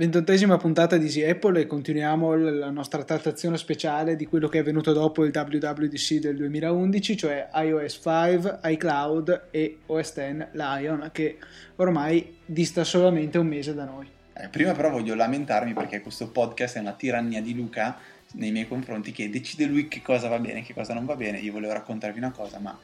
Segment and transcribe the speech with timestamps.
[0.00, 4.62] Ventottesima puntata di Easy Apple e continuiamo la nostra trattazione speciale di quello che è
[4.62, 11.36] venuto dopo il WWDC del 2011, cioè iOS 5, iCloud e OS X Lion, che
[11.76, 14.08] ormai dista solamente un mese da noi.
[14.32, 17.98] Eh, prima però voglio lamentarmi perché questo podcast è una tirannia di Luca
[18.36, 21.14] nei miei confronti che decide lui che cosa va bene e che cosa non va
[21.14, 21.40] bene.
[21.40, 22.74] Io volevo raccontarvi una cosa, ma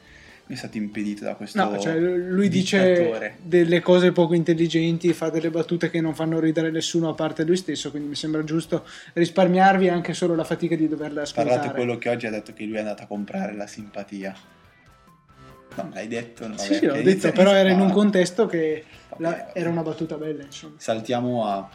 [0.47, 5.49] è stato impedito da questo No, cioè lui dice delle cose poco intelligenti, fa delle
[5.49, 9.89] battute che non fanno ridere nessuno a parte lui stesso, quindi mi sembra giusto risparmiarvi
[9.89, 11.49] anche solo la fatica di doverla ascoltare.
[11.57, 14.35] Parlate quello che oggi ha detto che lui è andato a comprare la simpatia.
[15.75, 16.47] No, l'hai detto?
[16.47, 18.83] Vabbè, sì, l'ho detto, però era in un contesto che
[19.17, 20.75] la, era una battuta bella, insomma.
[20.77, 21.69] Saltiamo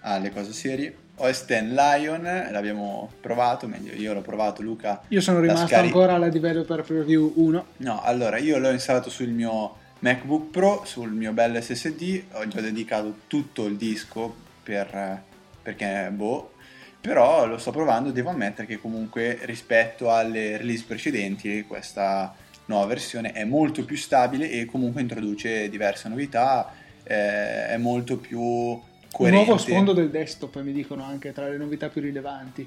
[0.00, 0.96] alle cose serie.
[1.30, 5.02] X Lion l'abbiamo provato, meglio io l'ho provato, Luca.
[5.08, 7.66] Io sono rimasto scaric- ancora alla Developer Preview 1.
[7.78, 12.60] No, allora io l'ho installato sul mio MacBook Pro, sul mio bel SSD, ho già
[12.60, 15.22] dedicato tutto il disco per,
[15.62, 16.52] perché boh,
[17.00, 22.34] però lo sto provando, devo ammettere che comunque rispetto alle release precedenti questa
[22.66, 26.72] nuova versione è molto più stabile e comunque introduce diverse novità,
[27.04, 28.80] eh, è molto più
[29.12, 29.40] coerente.
[29.40, 32.66] Un nuovo sfondo del desktop, mi dicono anche tra le novità più rilevanti.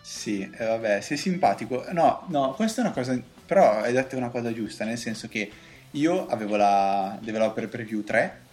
[0.00, 1.84] Sì, eh, vabbè, sei simpatico.
[1.90, 3.18] No, no, questa è una cosa.
[3.44, 5.50] Però hai detto una cosa giusta, nel senso che
[5.92, 8.44] io avevo la Developer Preview 3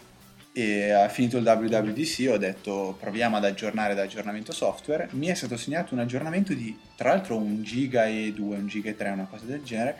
[0.55, 5.09] e ha finito il WWDC ho detto proviamo ad aggiornare l'aggiornamento software.
[5.11, 8.89] Mi è stato segnato un aggiornamento di tra l'altro un giga e 2, un giga
[8.89, 9.97] e 3, una cosa del genere.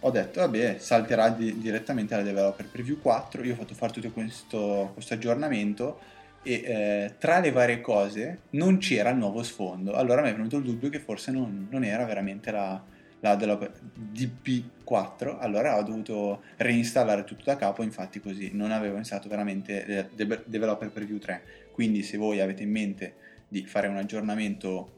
[0.00, 3.42] Ho detto vabbè, salterà di- direttamente alla Developer Preview 4.
[3.42, 5.98] Io ho fatto fare tutto questo, questo aggiornamento
[6.46, 9.94] e eh, tra le varie cose non c'era il nuovo sfondo.
[9.94, 12.80] Allora mi è venuto il dubbio che forse non, non era veramente la,
[13.18, 19.28] la della DP4, allora ho dovuto reinstallare tutto da capo, infatti così non avevo installato
[19.28, 21.42] veramente Developer Preview 3.
[21.72, 23.14] Quindi se voi avete in mente
[23.48, 24.92] di fare un aggiornamento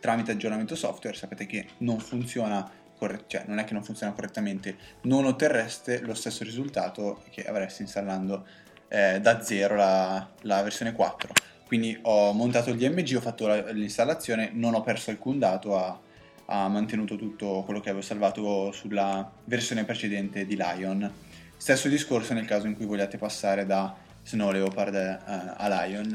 [0.00, 2.80] tramite aggiornamento software, sapete che non funziona
[3.26, 8.46] cioè non è che non funziona correttamente, non otterreste lo stesso risultato che avreste installando
[8.92, 11.32] eh, da zero la, la, versione 4.
[11.66, 15.98] Quindi ho montato il DMG, ho fatto la, l'installazione, non ho perso alcun dato, ha,
[16.44, 21.10] ha, mantenuto tutto quello che avevo salvato sulla versione precedente di Lion.
[21.56, 26.08] Stesso discorso nel caso in cui vogliate passare da Snow Leopard eh, a Lion,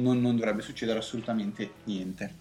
[0.00, 2.34] non, non dovrebbe succedere assolutamente niente.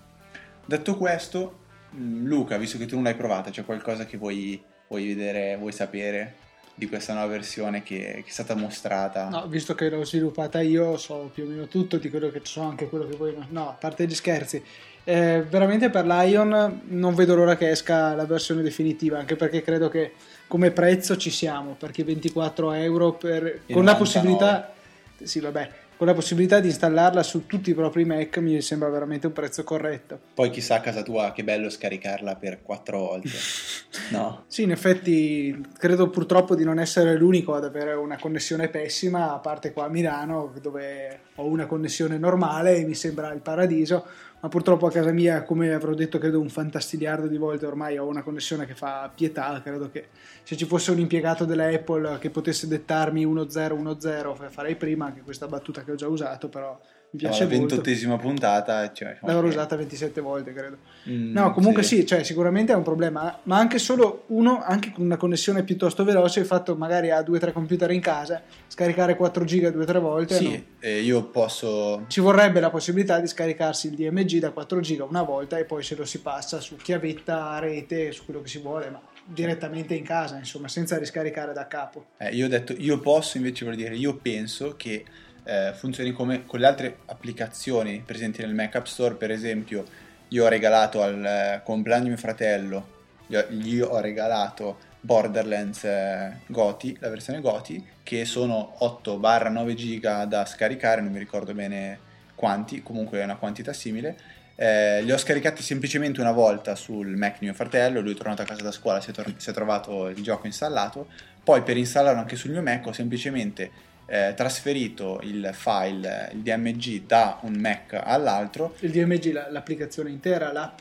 [0.68, 1.62] Detto questo,
[1.96, 5.72] mm, Luca, visto che tu non l'hai provata, c'è qualcosa che vuoi, vuoi vedere, vuoi
[5.72, 6.48] sapere?
[6.80, 9.28] Di questa nuova versione che, che, è stata mostrata.
[9.28, 12.62] No, visto che l'ho sviluppata io, so più o meno tutto di quello che so,
[12.62, 13.36] anche quello che voi.
[13.50, 14.64] No, a parte gli scherzi.
[15.04, 19.90] Eh, veramente per Lion non vedo l'ora che esca la versione definitiva, anche perché credo
[19.90, 20.14] che
[20.48, 23.84] come prezzo ci siamo, perché 24 euro per, con 99.
[23.84, 24.74] la possibilità.
[25.22, 25.70] Sì, vabbè,
[26.00, 29.66] con la possibilità di installarla su tutti i propri Mac mi sembra veramente un prezzo
[29.66, 30.18] corretto.
[30.34, 33.28] Poi chissà a casa tua che bello scaricarla per quattro volte.
[34.12, 34.46] no.
[34.48, 39.40] Sì, in effetti credo purtroppo di non essere l'unico ad avere una connessione pessima, a
[39.40, 44.06] parte qua a Milano dove ho una connessione normale e mi sembra il paradiso
[44.42, 48.08] ma purtroppo a casa mia, come avrò detto credo un fantastiliardo di volte, ormai ho
[48.08, 50.08] una connessione che fa pietà, credo che
[50.44, 55.48] se ci fosse un impiegato della Apple che potesse dettarmi 1-0-1-0 farei prima anche questa
[55.48, 56.80] battuta che ho già usato, però
[57.12, 59.50] mi piace no, la ventottesima puntata cioè, l'avrò okay.
[59.50, 60.78] usata 27 volte credo
[61.10, 61.98] mm, no comunque sì.
[61.98, 62.06] sì.
[62.06, 66.42] cioè, sicuramente è un problema ma anche solo uno anche con una connessione piuttosto veloce
[66.42, 70.64] il fatto magari ha 2-3 computer in casa scaricare 4 giga 2-3 volte sì no?
[70.80, 75.24] eh, io posso ci vorrebbe la possibilità di scaricarsi il DMG da 4 giga una
[75.24, 78.90] volta e poi se lo si passa su chiavetta rete su quello che si vuole
[78.92, 83.38] ma direttamente in casa insomma senza riscaricare da capo eh, io ho detto io posso
[83.38, 85.06] invece vuol dire io penso che
[85.50, 89.84] eh, funzioni come con le altre applicazioni presenti nel Mac App Store, per esempio
[90.28, 95.84] io ho regalato al eh, compleanno di mio fratello, gli ho, gli ho regalato Borderlands
[95.86, 102.00] eh, Goti, la versione Goti, che sono 8-9 giga da scaricare, non mi ricordo bene
[102.36, 104.38] quanti, comunque è una quantità simile.
[104.56, 108.44] Eh, li ho scaricati semplicemente una volta sul Mac di mio fratello, lui è tornato
[108.44, 111.08] a casa da scuola, si è, tor- si è trovato il gioco installato,
[111.44, 113.72] poi per installarlo anche sul mio Mac ho semplicemente
[114.10, 118.76] eh, trasferito il file, il DMG da un Mac all'altro.
[118.80, 120.80] Il DMG, l'applicazione intera, l'app?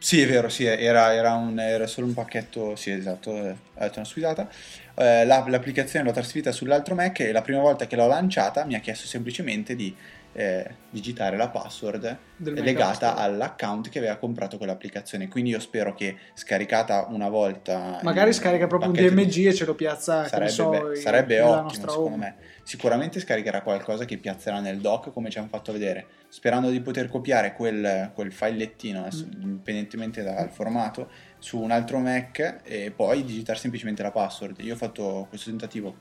[0.00, 3.98] Sì, è vero, sì, era, era, un, era solo un pacchetto, sì, esatto, ho detto
[3.98, 4.48] una sfidata.
[4.94, 8.80] Eh, l'applicazione l'ho trasferita sull'altro Mac e la prima volta che l'ho lanciata mi ha
[8.80, 9.92] chiesto semplicemente di
[10.38, 15.26] eh, digitare la password legata all'account che aveva comprato quell'applicazione.
[15.26, 17.98] Quindi io spero che scaricata una volta...
[18.04, 20.96] Magari scarica proprio un pacchetto di- DMG e ce lo piazza, Sarebbe, so, be- in-
[21.02, 22.16] sarebbe ottimo secondo home.
[22.18, 22.34] me.
[22.62, 27.08] Sicuramente scaricherà qualcosa che piazzerà nel dock come ci hanno fatto vedere, sperando di poter
[27.08, 29.42] copiare quel, quel filettino, adesso, Mm.
[29.42, 34.60] indipendentemente dal formato, su un altro Mac e poi digitare semplicemente la password.
[34.60, 35.96] Io ho fatto questo tentativo,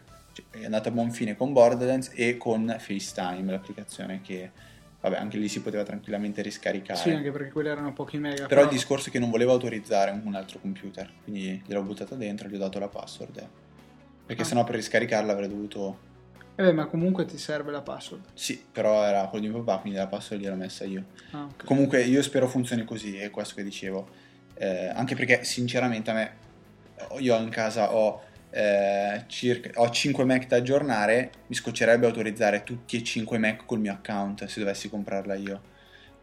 [0.49, 4.51] è andato a buon fine con Borderlands e con FaceTime, l'applicazione che,
[5.01, 6.99] vabbè, anche lì si poteva tranquillamente riscaricare.
[6.99, 8.45] Sì, anche perché quelli erano pochi mega.
[8.45, 12.47] Però il discorso è che non volevo autorizzare un altro computer, quindi gliel'ho buttato dentro,
[12.47, 13.37] gli ho dato la password.
[13.37, 13.47] eh.
[14.25, 14.45] Perché Ah.
[14.45, 16.05] sennò per riscaricarla avrei dovuto...
[16.59, 18.25] Eh beh, ma comunque ti serve la password.
[18.33, 21.05] Sì, però era quello di mio papà, quindi la password gliel'ho messa io.
[21.31, 21.63] Ah, ok.
[21.65, 24.07] Comunque io spero funzioni così, è questo che dicevo.
[24.55, 26.31] Eh, anche perché sinceramente a me,
[27.19, 32.97] io in casa ho, eh, circa, ho 5 Mac da aggiornare, mi scoccerebbe autorizzare tutti
[32.97, 35.61] e 5 Mac col mio account se dovessi comprarla io.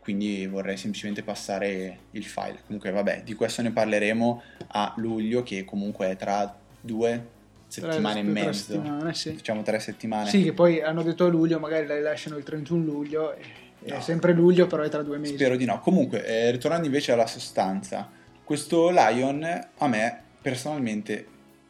[0.01, 2.61] Quindi vorrei semplicemente passare il file.
[2.67, 7.29] Comunque vabbè, di questo ne parleremo a luglio che comunque è tra due
[7.69, 8.53] settimane e mezzo.
[8.53, 9.33] settimane, sì.
[9.33, 10.29] Facciamo tre settimane.
[10.29, 13.35] Sì, che poi hanno detto a luglio, magari la rilasciano il 31 luglio.
[13.35, 14.01] e- È No.
[14.01, 15.35] sempre luglio, però è tra due mesi.
[15.35, 15.79] Spero di no.
[15.81, 18.11] Comunque, eh, ritornando invece alla sostanza,
[18.43, 19.43] questo Lion
[19.77, 21.27] a me personalmente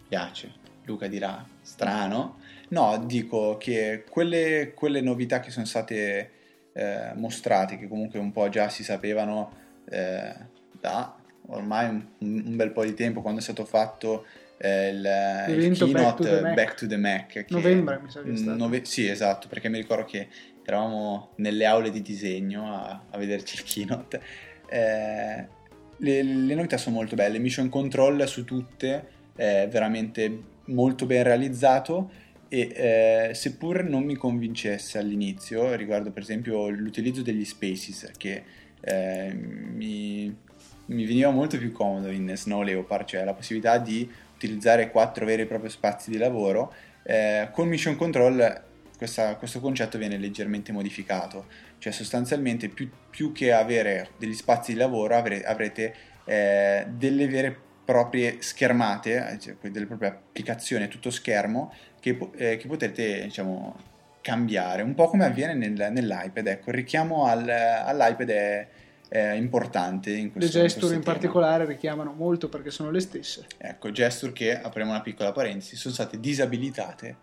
[0.08, 0.52] piace.
[0.84, 2.38] Luca dirà strano.
[2.68, 6.30] No, dico che quelle, quelle novità che sono state
[6.72, 9.52] eh, mostrate, che comunque un po' già si sapevano
[9.88, 10.34] eh,
[10.80, 11.16] da
[11.46, 14.24] ormai un, un bel po' di tempo, quando è stato fatto
[14.58, 16.54] eh, il, il L'evento Back to keynote the Mac.
[16.54, 17.26] Back to the Mac.
[17.26, 18.56] che- Novembre, mi sa che è stato.
[18.56, 20.28] nove- sì, esatto, perché mi ricordo che
[20.64, 24.20] eravamo nelle aule di disegno a, a vederci il keynote.
[24.66, 25.46] Eh,
[25.98, 32.10] le, le novità sono molto belle, mission control su tutte è veramente molto ben realizzato
[32.48, 38.44] e eh, seppur non mi convincesse all'inizio riguardo per esempio l'utilizzo degli spaces che
[38.80, 40.34] eh, mi,
[40.86, 45.42] mi veniva molto più comodo in Snow Leopard, cioè la possibilità di utilizzare quattro veri
[45.42, 46.72] e propri spazi di lavoro,
[47.02, 48.62] eh, con Mission Control
[48.96, 51.46] questa- questo concetto viene leggermente modificato,
[51.78, 55.94] cioè sostanzialmente più, più che avere degli spazi di lavoro avre- avrete
[56.26, 62.56] eh, delle vere e proprie schermate, eh, cioè delle proprie applicazioni tutto schermo che, eh,
[62.56, 63.76] che potete diciamo
[64.20, 68.68] cambiare, un po' come avviene nel- nell'iPad, ecco il richiamo al- all'iPad è,
[69.08, 71.12] è importante in Le questo, in gesture in tema.
[71.12, 73.44] particolare richiamano molto perché sono le stesse.
[73.58, 77.16] Ecco, gesture che, apriamo una piccola parentesi, sono state disabilitate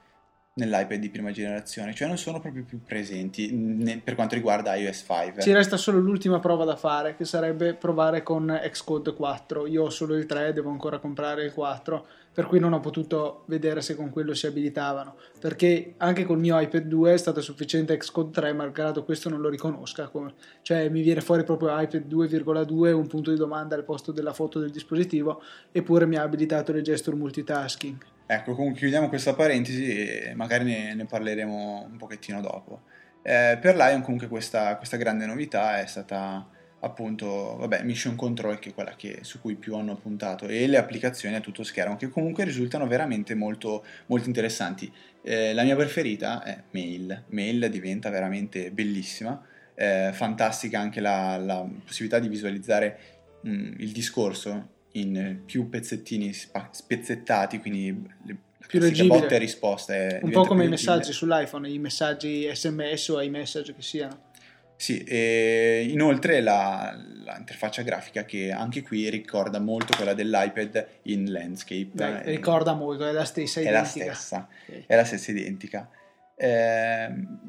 [0.53, 5.05] nell'iPad di prima generazione, cioè non sono proprio più presenti ne- per quanto riguarda iOS
[5.07, 5.41] 5.
[5.41, 9.65] Ci resta solo l'ultima prova da fare, che sarebbe provare con Xcode 4.
[9.67, 13.43] Io ho solo il 3, devo ancora comprare il 4, per cui non ho potuto
[13.47, 15.15] vedere se con quello si abilitavano.
[15.39, 19.47] Perché anche col mio iPad 2 è stato sufficiente Xcode 3, malgrado questo non lo
[19.47, 20.09] riconosca.
[20.09, 24.33] come- Cioè mi viene fuori proprio iPad 2,2, un punto di domanda al posto della
[24.33, 27.95] foto del dispositivo, eppure mi ha abilitato le gesture multitasking.
[28.33, 32.83] Ecco, comunque chiudiamo questa parentesi e magari ne, ne parleremo un pochettino dopo.
[33.21, 36.47] Eh, per Lion comunque questa, questa grande novità è stata
[36.79, 40.77] appunto, vabbè, Mission Control che è quella che- su cui più hanno puntato e le
[40.77, 44.89] applicazioni a tutto schermo che comunque risultano veramente molto, molto interessanti.
[45.21, 49.45] Eh, la mia preferita è Mail, Mail diventa veramente bellissima,
[49.75, 52.97] eh, fantastica anche la, la possibilità di visualizzare
[53.45, 57.91] mm, il discorso in più pezzettini spa- spezzettati, quindi
[58.25, 59.19] le, la Più leggibile.
[59.19, 63.73] botta e risposta è, Un po' come i messaggi sull'iPhone, i messaggi SMS o iMessage
[63.75, 64.29] che siano.
[64.75, 71.31] Sì, e inoltre la, la interfaccia grafica che anche qui ricorda molto quella dell'iPad in
[71.31, 71.89] landscape.
[71.91, 74.13] Beh, eh, ricorda molto, è la stessa è la identica.
[74.13, 74.83] stessa, Ok.
[74.87, 75.89] è la stessa identica.
[76.35, 77.39] Ehm,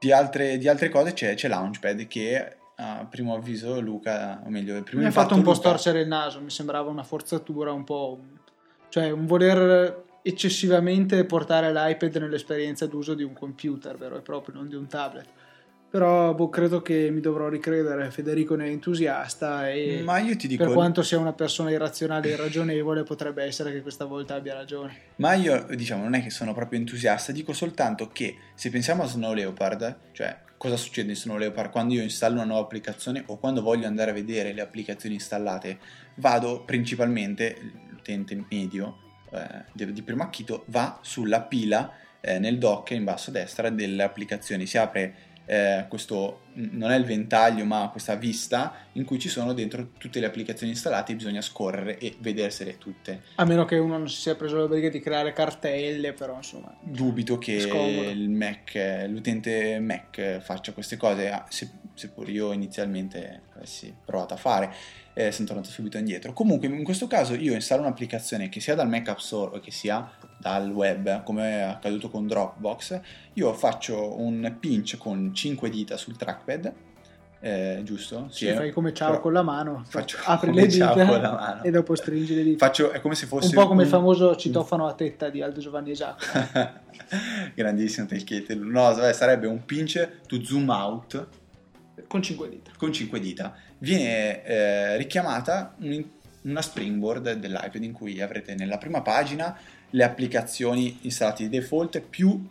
[0.00, 4.76] di, altre, di altre cose c'è, c'è Launchpad che a primo avviso Luca, o meglio,
[4.76, 7.72] il primo Mi ha fatto un po' Luca- storcere il naso, mi sembrava una forzatura
[7.72, 8.20] un po'...
[8.88, 14.68] cioè un voler eccessivamente portare l'iPad nell'esperienza d'uso di un computer vero e proprio, non
[14.68, 15.26] di un tablet.
[15.88, 20.48] Però boh, credo che mi dovrò ricredere, Federico ne è entusiasta e Ma io ti
[20.48, 24.52] dico, per quanto sia una persona irrazionale e irragionevole potrebbe essere che questa volta abbia
[24.52, 24.94] ragione.
[25.16, 29.06] Ma io, diciamo, non è che sono proprio entusiasta, dico soltanto che se pensiamo a
[29.06, 33.38] Snow Leopard, cioè cosa succede in Snow Leopard quando io installo una nuova applicazione o
[33.38, 35.78] quando voglio andare a vedere le applicazioni installate,
[36.16, 37.56] vado principalmente,
[37.88, 38.98] l'utente medio
[39.30, 44.02] eh, di primo acchito va sulla pila eh, nel dock in basso a destra delle
[44.02, 49.28] applicazioni, si apre eh, questo non è il ventaglio ma questa vista in cui ci
[49.28, 53.22] sono dentro tutte le applicazioni installate e bisogna scorrere e vedersele tutte.
[53.36, 56.76] A meno che uno non si sia preso la briga di creare cartelle, però insomma...
[56.80, 58.74] Dubito che il Mac,
[59.08, 64.74] l'utente Mac faccia queste cose, ah, seppur io inizialmente avessi provato a fare
[65.18, 66.34] eh, sono tornato subito indietro.
[66.34, 69.70] Comunque, in questo caso io installo un'applicazione che sia dal Mac App Store o che
[69.70, 73.00] sia dal web, come è accaduto con Dropbox.
[73.34, 76.72] Io faccio un pinch con 5 dita sul trackpad.
[77.38, 78.26] Eh, giusto?
[78.30, 81.94] Sì, sì fai come ciao però con la mano, faccio apri le dita e dopo
[81.94, 82.66] stringi le dita.
[82.66, 83.84] Faccio, è come se fosse un po' come un...
[83.84, 86.24] il famoso citofano a tetta di Aldo Giovanni Esatto.
[87.54, 88.54] Grandissimo telchiete.
[88.54, 91.28] No, sarebbe un pinch to zoom out
[92.08, 92.70] con 5 dita.
[92.76, 93.54] Con 5 dita.
[93.78, 96.04] Viene eh, richiamata un,
[96.42, 99.56] una springboard dell'iPad in cui avrete nella prima pagina
[99.90, 102.48] le applicazioni installate di default più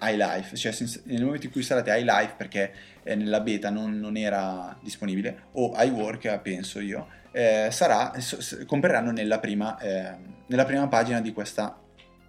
[0.00, 0.74] iLife, cioè
[1.04, 5.72] nel momento in cui installate iLife perché eh, nella beta non, non, era disponibile, o
[5.76, 11.78] iWork penso io, eh, sarà, so, compreranno nella prima, eh, nella prima pagina di questa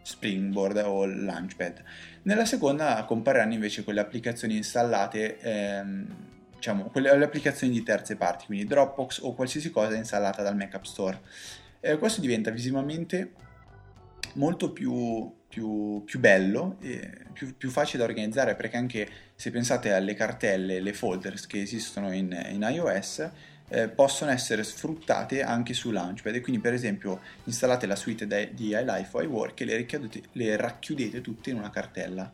[0.03, 1.83] Springboard o Launchpad.
[2.23, 6.07] Nella seconda compariranno invece quelle applicazioni installate ehm,
[6.55, 10.75] diciamo, quelle, le applicazioni di terze parti, quindi Dropbox o qualsiasi cosa installata dal Mac
[10.75, 11.19] App Store.
[11.79, 13.31] Eh, questo diventa visivamente
[14.34, 19.94] molto più, più, più bello e più, più, facile da organizzare perché anche se pensate
[19.94, 23.30] alle cartelle, le folders che esistono in, in iOS,
[23.70, 28.68] eh, possono essere sfruttate anche su Launchpad e quindi per esempio installate la suite di
[28.70, 29.88] iLife o iWork e le,
[30.34, 32.32] le racchiudete tutte in una cartella.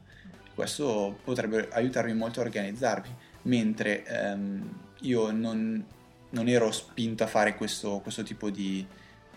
[0.54, 3.10] Questo potrebbe aiutarvi molto a organizzarvi
[3.44, 5.86] mentre ehm, io non,
[6.32, 8.86] non, ero spinto a fare questo, questo tipo di,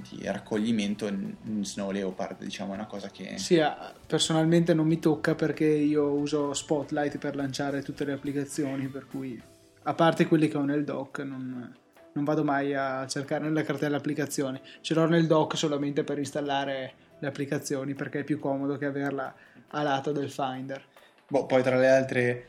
[0.09, 3.39] di raccoglimento in Snow Leopard, diciamo, è una cosa che...
[3.39, 3.61] Sì,
[4.07, 9.41] personalmente non mi tocca perché io uso Spotlight per lanciare tutte le applicazioni, per cui,
[9.83, 11.75] a parte quelli che ho nel dock, non,
[12.13, 14.61] non vado mai a cercare nella cartella applicazioni.
[14.81, 19.35] Ce l'ho nel dock solamente per installare le applicazioni perché è più comodo che averla
[19.69, 20.83] a lato del Finder.
[21.29, 22.47] Boh, poi tra le altre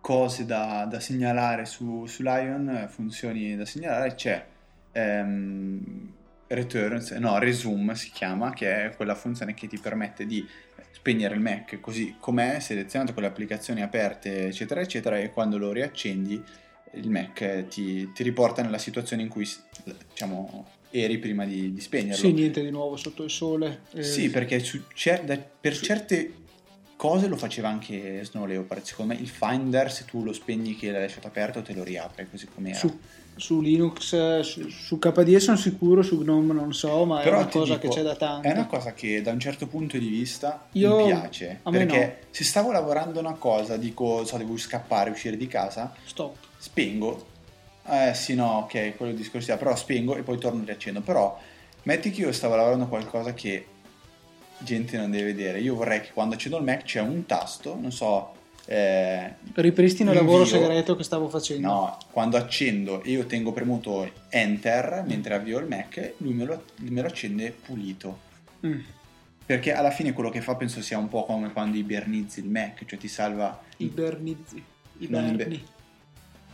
[0.00, 4.46] cose da, da segnalare su, su, Lion, funzioni da segnalare, c'è
[4.92, 6.12] ehm,
[6.52, 10.44] Returns, no, Resume si chiama, che è quella funzione che ti permette di
[10.90, 15.70] spegnere il Mac così com'è, selezionato con le applicazioni aperte, eccetera, eccetera, e quando lo
[15.70, 16.42] riaccendi
[16.94, 19.48] il Mac ti, ti riporta nella situazione in cui
[20.08, 22.16] diciamo, eri prima di, di spegnerlo.
[22.16, 23.82] Sì, niente di nuovo sotto il sole.
[23.92, 24.02] Eh...
[24.02, 24.82] Sì, perché su,
[25.24, 25.84] da, per su...
[25.84, 26.34] certe
[26.96, 28.82] cose lo faceva anche Snow Leopard.
[28.82, 32.26] Secondo me il Finder, se tu lo spegni che l'hai lasciato aperto, te lo riapre
[32.28, 32.78] così come era.
[32.78, 32.98] Su,
[33.40, 37.48] su Linux, su, su, KDE sono sicuro, su GNOME non so, ma Però è una
[37.48, 38.46] cosa dico, che c'è da tanto.
[38.46, 41.60] È una cosa che da un certo punto di vista Io, mi piace.
[41.64, 42.26] perché no.
[42.30, 46.36] se stavo lavorando una cosa, dico, so, devo scappare, uscire di casa, Stop.
[46.58, 47.26] spengo.
[47.86, 51.00] Eh sì, no, ok, quello discorso, però spengo e poi torno e riaccendo.
[51.00, 51.38] Però
[51.84, 53.66] metti che io stavo lavorando qualcosa che
[54.58, 55.60] gente non deve vedere.
[55.60, 58.38] Io vorrei che quando accendo il Mac c'è un tasto, non so.
[58.66, 61.66] Eh, Ripristino il lavoro segreto che stavo facendo.
[61.66, 66.64] No, quando accendo e io tengo premuto Enter mentre avvio il Mac, lui me lo,
[66.76, 68.20] me lo accende pulito.
[68.64, 68.80] Mm.
[69.44, 72.84] Perché alla fine quello che fa penso sia un po' come quando ibernizzi il Mac,
[72.84, 73.60] cioè ti salva.
[73.78, 74.62] Ibernizzi.
[74.98, 75.30] Iberni.
[75.30, 75.60] Iber...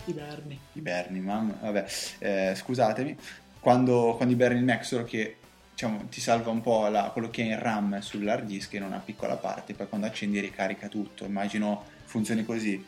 [0.06, 0.60] Iberni.
[0.72, 1.86] Iberni, mamma, vabbè,
[2.20, 3.16] eh, scusatemi.
[3.60, 5.36] Quando, quando iberni il Mac, solo che
[5.72, 9.02] diciamo, ti salva un po' la, quello che è in RAM sull'hard disk in una
[9.04, 12.84] piccola parte, poi quando accendi ricarica tutto, immagino funzioni così.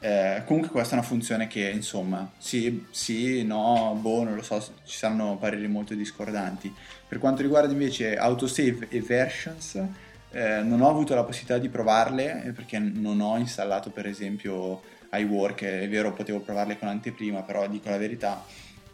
[0.00, 4.60] Eh, comunque questa è una funzione che insomma sì, sì, no, boh, non lo so,
[4.84, 6.72] ci saranno pareri molto discordanti.
[7.08, 9.82] Per quanto riguarda invece autosave e versions,
[10.30, 14.82] eh, non ho avuto la possibilità di provarle eh, perché non ho installato per esempio
[15.10, 18.44] iWork, è vero potevo provarle con anteprima, però dico la verità,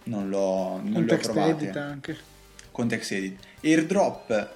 [0.04, 1.70] non l'ho, non le ho provate.
[1.78, 2.32] anche
[2.74, 3.38] con TextEdit.
[3.62, 4.52] Airdrop,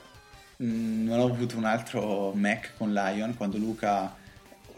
[0.56, 4.16] mh, mm, non ho avuto un altro Mac con Lion, quando Luca,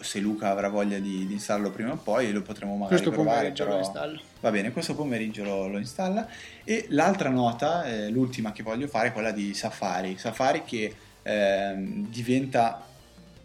[0.02, 3.52] se Luca avrà voglia di, di installarlo prima o poi, lo potremo magari questo provare.
[3.52, 3.70] Però...
[3.70, 4.20] lo installo.
[4.40, 6.26] Va bene, questo pomeriggio lo, lo installa.
[6.64, 10.16] E l'altra nota, eh, l'ultima che voglio fare, è quella di Safari.
[10.18, 12.84] Safari che eh, diventa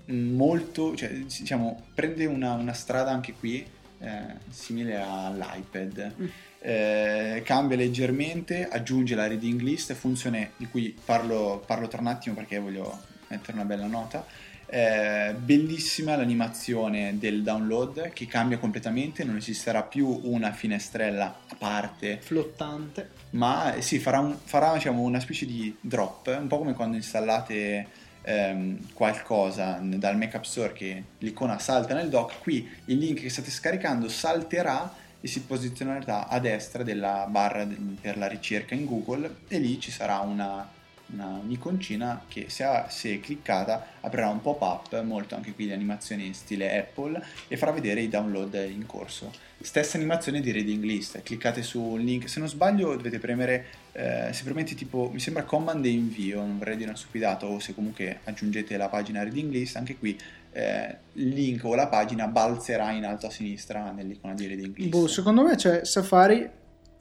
[0.07, 3.65] molto, cioè, diciamo, prende una, una strada anche qui
[3.99, 6.13] eh, simile all'iPad.
[6.21, 6.25] Mm
[6.65, 12.33] eh, cambia leggermente, aggiunge la reading list, funzione di cui parlo, parlo tra un attimo
[12.33, 14.25] perché voglio mettere una bella nota.
[14.75, 22.19] Eh, bellissima l'animazione del download che cambia completamente, non esisterà più una finestrella a parte.
[22.21, 26.73] Flottante, ma eh, sì, farà, un, farà diciamo, una specie di drop, un po' come
[26.73, 27.87] quando installate
[28.23, 33.29] ehm, qualcosa dal Mac App Store che l'icona salta nel dock, qui il link che
[33.29, 37.65] state scaricando salterà e si posizionerà a destra della barra
[38.01, 40.69] per la ricerca in Google e lì ci sarà una,
[41.15, 46.77] una un'iconcina che se, se cliccata aprirà un pop-up, molto anche qui di animazioni stile
[46.77, 49.31] Apple e farà vedere i download in corso.
[49.59, 54.43] Stessa animazione di reading list, cliccate sul link, se non sbaglio dovete premere, eh, se
[54.43, 58.19] premete tipo, mi sembra command e invio, non vorrei dire una stupidata, o se comunque
[58.25, 60.19] aggiungete la pagina reading list, anche qui
[60.51, 64.89] eh, il link o la pagina balzerà in alto a sinistra nell'icona di reading list.
[64.89, 66.47] Boh, secondo me cioè, Safari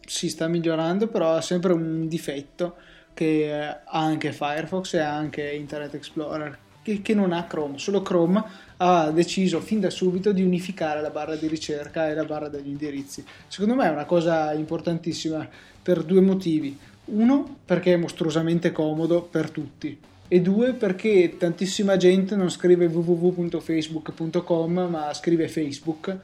[0.07, 2.77] si sta migliorando, però ha sempre un difetto
[3.15, 7.79] che ha anche Firefox e anche Internet Explorer, che, che, non ha Chrome.
[7.79, 8.43] Solo Chrome
[8.77, 12.69] ha deciso fin da subito di unificare la barra di ricerca e la barra degli
[12.69, 13.25] indirizzi.
[13.47, 15.49] Secondo me è una cosa importantissima
[15.83, 16.77] per due motivi.
[17.07, 19.99] Uno, perché è mostruosamente comodo per tutti.
[20.27, 26.17] E due, perché tantissima gente non scrive www.facebook.com ma scrive Facebook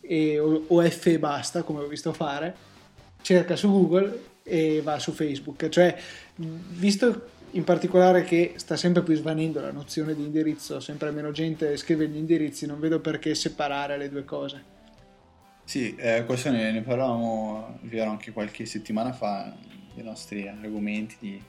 [0.00, 2.54] e, o, o F e basta, come ho visto fare,
[3.22, 5.68] cerca su Google e va su Facebook.
[5.68, 5.96] Cioè,
[6.36, 11.76] visto in particolare che sta sempre più svanendo la nozione di indirizzo, sempre meno gente
[11.76, 14.72] scrive gli indirizzi, non vedo perché separare le due cose.
[15.64, 19.54] Sì, eh, questo ne, ne parlavamo vero, anche qualche settimana fa,
[19.94, 21.42] dei nostri argomenti di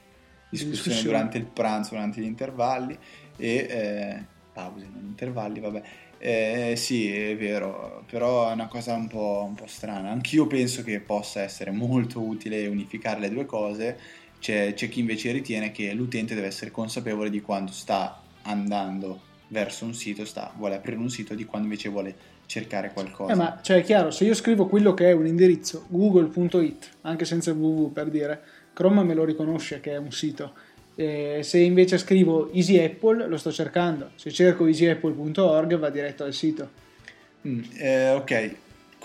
[0.50, 1.04] discussione, discussione.
[1.04, 2.98] durante il pranzo, durante gli intervalli
[3.36, 4.24] e eh,
[4.54, 5.82] pause, non intervalli, vabbè.
[6.18, 10.10] Eh, sì, è vero, però è una cosa un po', un po' strana.
[10.12, 13.98] Anch'io penso che possa essere molto utile unificare le due cose.
[14.46, 19.86] C'è, c'è chi invece ritiene che l'utente deve essere consapevole di quando sta andando verso
[19.86, 23.34] un sito, sta, vuole aprire un sito, di quando invece vuole cercare qualcosa.
[23.34, 27.26] Eh, ma cioè è chiaro, se io scrivo quello che è un indirizzo google.it, anche
[27.26, 28.42] senza www per dire,
[28.74, 30.54] Chrome me lo riconosce che è un sito
[30.96, 36.34] eh, se invece scrivo Easy Apple lo sto cercando, se cerco easyapple.org va diretto al
[36.34, 36.70] sito.
[37.48, 38.56] Mm, eh, ok,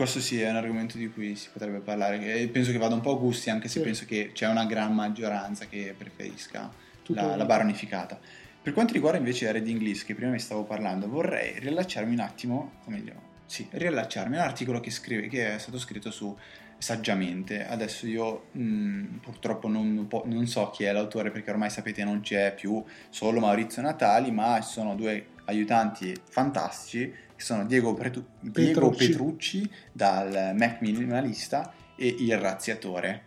[0.01, 3.03] questo sì è un argomento di cui si potrebbe parlare, e penso che vada un
[3.03, 3.85] po' a gusti anche se sì.
[3.85, 6.73] penso che c'è una gran maggioranza che preferisca
[7.09, 8.19] la, la, barra unificata.
[8.63, 12.73] Per quanto riguarda invece Reading List, che prima vi stavo parlando, vorrei riallacciarmi un attimo,
[12.83, 13.13] o meglio,
[13.45, 16.35] sì, riallacciarmi un articolo che, scrive, che è stato scritto su
[16.79, 17.67] saggiamente.
[17.67, 22.23] Adesso io mh, mm, purtroppo non, non, so chi è l'autore perché ormai sapete non
[22.23, 28.27] c'è più solo Maurizio Natali, ma ci sono due aiutanti fantastici che sono Diego, Pretu-
[28.39, 33.23] Diego Petrucci dal Mac Minimalista e il Razziatore.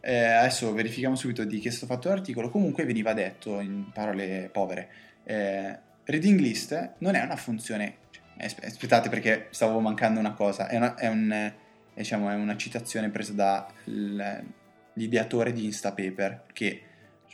[0.00, 2.50] Eh, adesso verifichiamo subito di che è stato fatto l'articolo.
[2.50, 4.90] Comunque veniva detto in parole povere:
[5.24, 7.94] eh, Reading List non è una funzione.
[8.10, 8.24] Cioè,
[8.66, 10.68] aspettate, perché stavo mancando una cosa.
[10.68, 11.50] È, una, è un
[11.94, 16.82] diciamo, è una citazione presa dall'ideatore di Instapaper che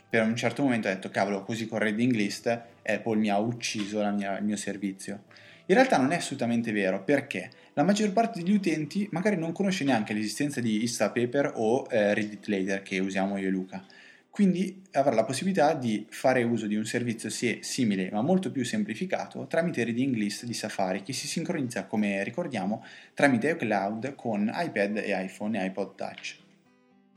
[0.09, 2.47] per un certo momento ha detto cavolo così con Reading List
[2.83, 5.23] Apple mi ha ucciso mia, il mio servizio
[5.65, 9.83] in realtà non è assolutamente vero perché la maggior parte degli utenti magari non conosce
[9.83, 13.85] neanche l'esistenza di Instapaper o eh, Reddit Later che usiamo io e Luca
[14.33, 19.45] quindi avrà la possibilità di fare uso di un servizio simile ma molto più semplificato
[19.45, 25.23] tramite Reading List di Safari che si sincronizza, come ricordiamo, tramite iCloud con iPad e
[25.23, 26.37] iPhone e iPod Touch.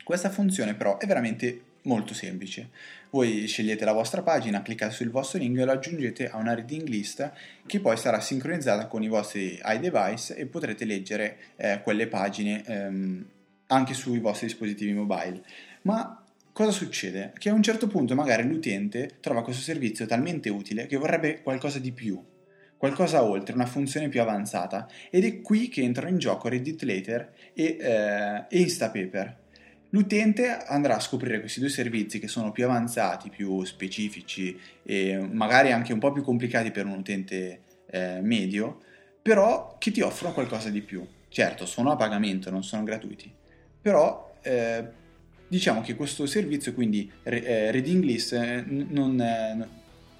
[0.04, 2.68] Questa funzione però è veramente molto semplice.
[3.10, 6.86] Voi scegliete la vostra pagina, cliccate sul vostro link e lo aggiungete a una reading
[6.86, 7.32] list
[7.66, 13.26] che poi sarà sincronizzata con i vostri iDevice e potrete leggere eh, quelle pagine ehm,
[13.68, 15.42] anche sui vostri dispositivi mobile.
[15.82, 16.22] Ma
[16.52, 17.32] cosa succede?
[17.38, 21.78] Che a un certo punto magari l'utente trova questo servizio talmente utile che vorrebbe qualcosa
[21.78, 22.22] di più,
[22.76, 24.88] qualcosa oltre, una funzione più avanzata.
[25.10, 29.44] Ed è qui che entrano in gioco Reddit Later e, eh, e Instapaper.
[29.96, 35.72] L'utente andrà a scoprire questi due servizi che sono più avanzati, più specifici e magari
[35.72, 38.82] anche un po' più complicati per un utente eh, medio,
[39.22, 41.02] però che ti offrono qualcosa di più.
[41.30, 43.32] Certo, sono a pagamento, non sono gratuiti,
[43.80, 44.84] però eh,
[45.48, 49.66] diciamo che questo servizio, quindi eh, Reading List, eh, non, eh,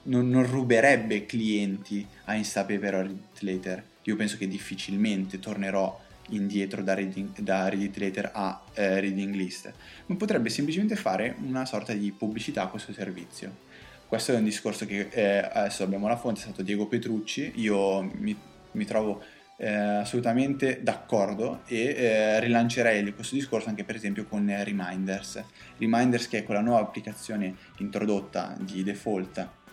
[0.05, 3.85] non, non, ruberebbe clienti a Instapaper o Later.
[4.05, 9.73] Io penso che difficilmente tornerò indietro da Reading, da Reddit Later a eh, Reading List,
[10.07, 13.65] ma potrebbe semplicemente fare una sorta di pubblicità a questo servizio.
[14.07, 18.03] Questo è un discorso che eh, adesso abbiamo la fonte, è stato Diego Petrucci, io
[18.03, 18.37] mi,
[18.73, 19.23] mi trovo
[19.59, 25.43] eh, assolutamente d'accordo e eh, rilancerei questo discorso anche per esempio con Reminders.
[25.79, 29.65] Reminders che è quella nuova applicazione introdotta di default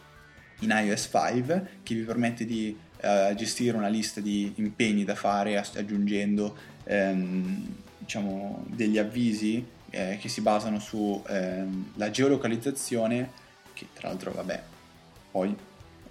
[0.64, 5.58] in iOS 5 che vi permette di eh, gestire una lista di impegni da fare
[5.58, 13.42] aggiungendo ehm, diciamo, degli avvisi eh, che si basano sulla ehm, geolocalizzazione
[13.74, 14.64] che tra l'altro vabbè
[15.32, 15.56] poi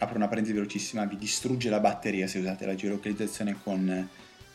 [0.03, 4.09] apro una parentesi velocissima, vi distrugge la batteria se usate la geolocalizzazione con,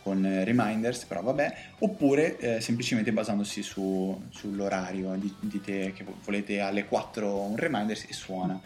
[0.04, 7.34] con reminders, però vabbè, oppure eh, semplicemente basandosi su, sull'orario, dite che volete alle 4
[7.34, 8.60] un reminders e suona.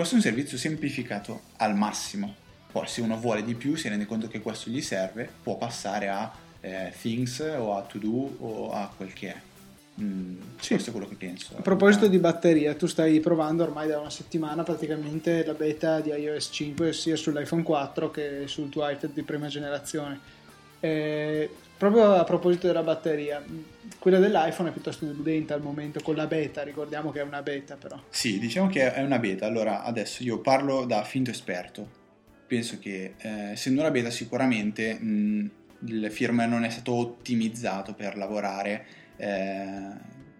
[0.00, 2.34] Questo è un servizio semplificato al massimo,
[2.72, 6.08] poi se uno vuole di più, si rende conto che questo gli serve, può passare
[6.08, 6.32] a
[6.62, 9.36] eh, Things o a To Do o a quel che è.
[10.00, 10.72] Mm, sì.
[10.72, 11.54] Questo è quello che penso.
[11.54, 16.08] A proposito di batteria, tu stai provando ormai da una settimana praticamente la beta di
[16.08, 20.18] iOS 5 sia sull'iPhone 4 che sul tuo iPad di prima generazione.
[20.80, 23.42] Eh, proprio a proposito della batteria,
[23.98, 27.76] quella dell'iPhone è piuttosto deludente al momento con la beta, ricordiamo che è una beta
[27.76, 27.98] però.
[28.10, 29.46] Sì, diciamo che è una beta.
[29.46, 31.88] Allora, adesso io parlo da finto esperto.
[32.46, 35.46] Penso che eh, essendo una beta sicuramente mh, mm,
[35.86, 38.84] il firmware non è stato ottimizzato per lavorare
[39.16, 39.90] eh,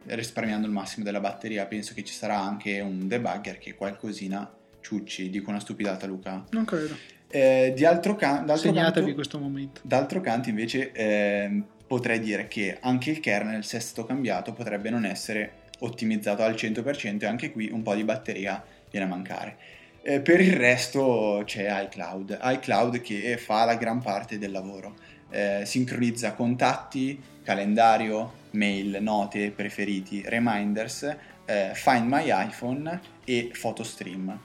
[0.09, 1.65] risparmiando il massimo della batteria.
[1.65, 5.31] Penso che ci sarà anche un debugger che qualcosina ciucci.
[5.31, 6.45] Dico una stupidata, Luca.
[6.51, 6.95] Non credo.
[7.31, 9.81] Eh, di altro, can- d'altro canto, questo momento.
[9.85, 14.91] D'altro canto, invece, eh, potrei dire che anche il kernel, se è stato cambiato, potrebbe
[14.91, 19.57] non essere ottimizzato al 100% e anche qui un po' di batteria viene a mancare.
[20.03, 24.95] Eh, per il resto c'è iCloud, iCloud che fa la gran parte del lavoro
[25.31, 34.39] eh, sincronizza contatti, calendario, mail, note, preferiti, reminders, eh, Find My iPhone e PhotoStream.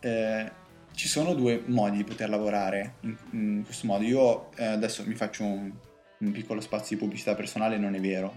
[0.00, 0.50] Eh,
[0.98, 4.02] ci sono due modi di poter lavorare in, in questo modo.
[4.02, 5.70] Io eh, adesso mi faccio un,
[6.18, 8.34] un, piccolo spazio di pubblicità personale, non è vero.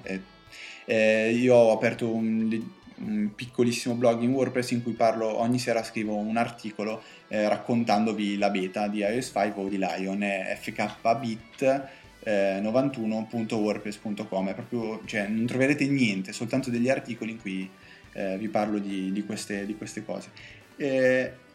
[0.85, 2.63] Eh, io ho aperto un,
[2.97, 8.37] un piccolissimo blog in WordPress in cui parlo, ogni sera scrivo un articolo eh, raccontandovi
[8.37, 11.89] la beta di iOS 5 o di Lion, è fkbit
[12.23, 17.67] eh, 91.wordpress.com, è proprio, cioè, non troverete niente, soltanto degli articoli in cui
[18.13, 20.29] eh, vi parlo di, di, queste, di queste, cose.
[20.75, 21.49] Eh,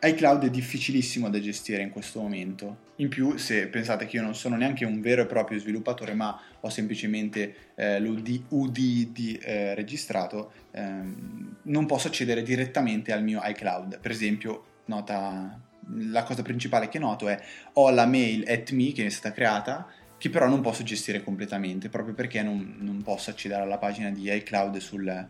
[0.00, 2.86] iCloud è difficilissimo da gestire in questo momento.
[2.96, 6.40] In più, se pensate che io non sono neanche un vero e proprio sviluppatore, ma
[6.60, 13.98] ho semplicemente eh, l'UDD eh, registrato, ehm, non posso accedere direttamente al mio iCloud.
[13.98, 15.60] Per esempio, nota,
[15.96, 17.40] la cosa principale che noto è
[17.74, 21.88] ho la mail at me che è stata creata, che però non posso gestire completamente,
[21.88, 25.28] proprio perché non, non posso accedere alla pagina di iCloud sul,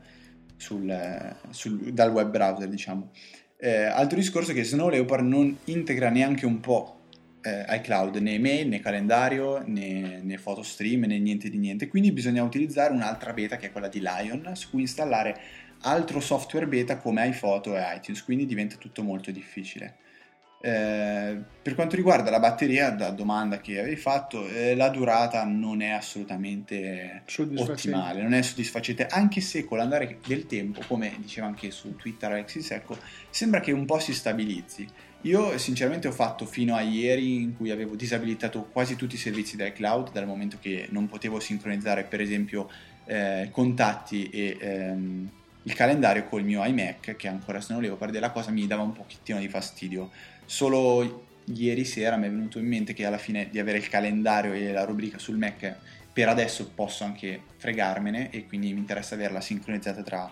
[0.57, 3.11] sul, sul, dal web browser, diciamo.
[3.61, 7.01] Eh, altro discorso è che Snow Leopard non integra neanche un po'
[7.43, 11.89] eh, iCloud, né mail, né calendario, né, né PhotoStream, né niente di niente.
[11.89, 15.41] Quindi bisogna utilizzare un'altra beta che è quella di Lion, su cui installare
[15.83, 19.97] altro software beta come iPhoto e iTunes, quindi diventa tutto molto difficile.
[20.61, 25.83] Eh, per quanto riguarda la batteria, la domanda che avevi fatto, eh, la durata non
[25.83, 27.23] è assolutamente
[27.57, 32.33] ottimale, non è soddisfacente, anche se con l'andare del tempo, come diceva anche su Twitter
[32.33, 32.99] Alexis Secco,
[33.31, 34.87] sembra che un po' si stabilizzi.
[35.23, 39.57] Io sinceramente ho fatto fino a ieri in cui avevo disabilitato quasi tutti i servizi
[39.57, 42.69] del cloud, dal momento che non potevo sincronizzare per esempio
[43.05, 45.31] eh, contatti e ehm,
[45.65, 48.93] il calendario col mio iMac, che ancora Snow Leopard, e la cosa mi dava un
[48.93, 50.11] pochettino di fastidio
[50.49, 54.55] Solo ieri sera mi è venuto in mente che alla fine di avere il calendario
[54.55, 55.77] e la rubrica sul Mac
[56.11, 60.31] per adesso posso anche fregarmene e quindi mi interessa averla sincronizzata tra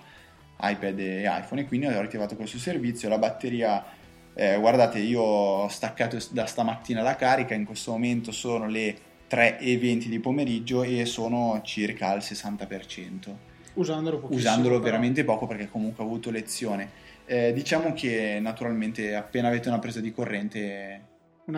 [0.58, 3.10] iPad e iPhone e quindi ho attivato questo servizio.
[3.10, 3.84] La batteria,
[4.32, 8.96] eh, guardate, io ho staccato da stamattina la carica, in questo momento sono le
[9.28, 13.34] 3.20 di pomeriggio e sono circa al 60%.
[13.74, 19.68] Usandolo, Usandolo veramente poco perché comunque ho avuto lezione eh, diciamo che naturalmente appena avete
[19.68, 21.14] una presa di corrente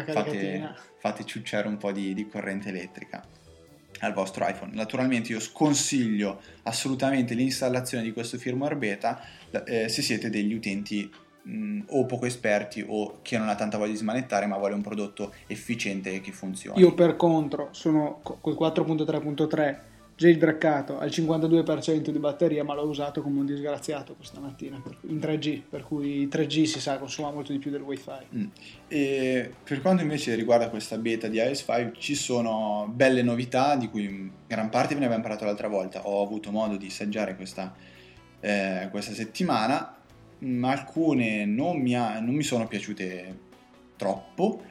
[0.06, 3.24] fate, fate, ciucciare un po' di, di, corrente elettrica
[4.00, 4.72] al vostro iPhone.
[4.74, 9.20] Naturalmente io sconsiglio assolutamente l'installazione di questo firmware beta
[9.64, 11.10] eh, se siete degli utenti
[11.42, 14.82] mh, o poco esperti o chi non ha tanta voglia di smanettare ma vuole un
[14.82, 16.80] prodotto efficiente e che funzioni.
[16.80, 19.76] Io per contro sono col 4.3.3
[20.18, 25.62] jailbrackato al 52% di batteria, ma l'ho usato come un disgraziato questa mattina in 3G,
[25.70, 28.10] per cui 3G si sa consuma molto di più del wifi.
[28.34, 28.46] Mm.
[28.88, 33.88] E per quanto invece riguarda questa beta di iOS 5, ci sono belle novità di
[33.88, 36.04] cui gran parte ve ne abbiamo parlato l'altra volta.
[36.08, 37.72] Ho avuto modo di assaggiare questa,
[38.40, 39.98] eh, questa settimana,
[40.40, 43.38] ma alcune non mi, ha, non mi sono piaciute
[43.94, 44.62] troppo,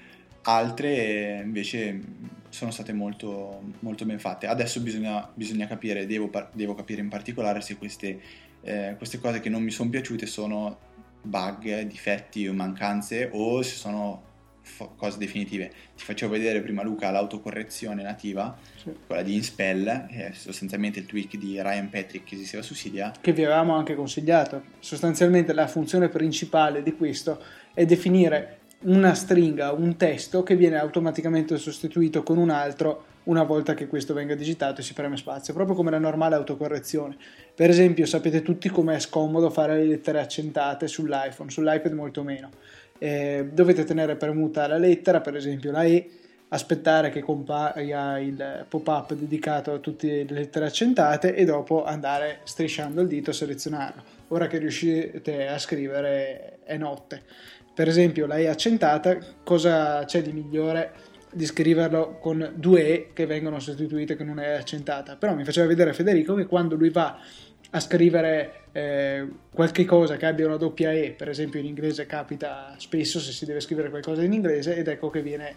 [0.42, 2.02] altre invece
[2.50, 4.48] sono state molto, molto ben fatte.
[4.48, 8.20] Adesso bisogna, bisogna capire, devo, devo, capire in particolare se queste,
[8.62, 10.80] eh, queste cose che non mi sono piaciute sono
[11.22, 14.24] bug, difetti o mancanze o se sono
[14.62, 15.72] f- cose definitive.
[15.96, 18.92] Ti facevo vedere prima Luca l'autocorrezione nativa, Sì.
[19.06, 23.14] quella di Inspell, che è sostanzialmente il tweak di Ryan Patrick che esisteva su Cydia.
[23.20, 24.64] che vi avevamo anche consigliato.
[24.80, 27.42] Sostanzialmente la funzione principale di questo
[27.74, 33.74] è definire una stringa, un testo che viene automaticamente sostituito con un altro una volta
[33.74, 37.18] che questo venga digitato e si preme spazio, proprio come la normale autocorrezione.
[37.54, 42.50] Per esempio, sapete tutti com'è scomodo fare le lettere accentate sull'iPhone, sull'iPad molto meno.
[42.98, 46.10] Eh, dovete tenere premuta la lettera, per esempio la E,
[46.50, 53.02] aspettare che compaia il pop-up dedicato a tutte le lettere accentate e dopo andare strisciando
[53.02, 54.16] il dito a selezionarlo.
[54.30, 57.24] Ora che riuscite a scrivere è notte.
[57.78, 60.94] Per esempio la E accentata, cosa c'è di migliore
[61.32, 65.16] di scriverlo con due E che vengono sostituite con una E accentata?
[65.16, 67.20] Però mi faceva vedere Federico che quando lui va
[67.70, 72.74] a scrivere eh, qualche cosa che abbia una doppia E, per esempio in inglese capita
[72.80, 75.54] spesso se si deve scrivere qualcosa in inglese ed ecco che viene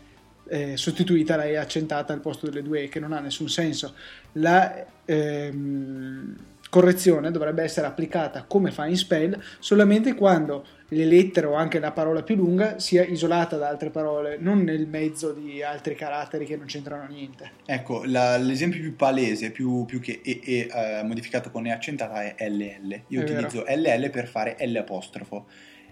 [0.49, 3.95] eh, sostituita la E accentata al posto delle due E, che non ha nessun senso.
[4.33, 6.37] La ehm,
[6.71, 11.93] correzione dovrebbe essere applicata come fa in spell solamente quando le lettere o anche la
[11.93, 16.57] parola più lunga sia isolata da altre parole, non nel mezzo di altri caratteri che
[16.57, 17.51] non c'entrano niente.
[17.67, 22.35] Ecco, la- l'esempio più palese, più, più che E, E, eh, modificato con E accentata
[22.35, 23.03] è LL.
[23.09, 25.47] Io È utilizzo LL per fare L apostrofo.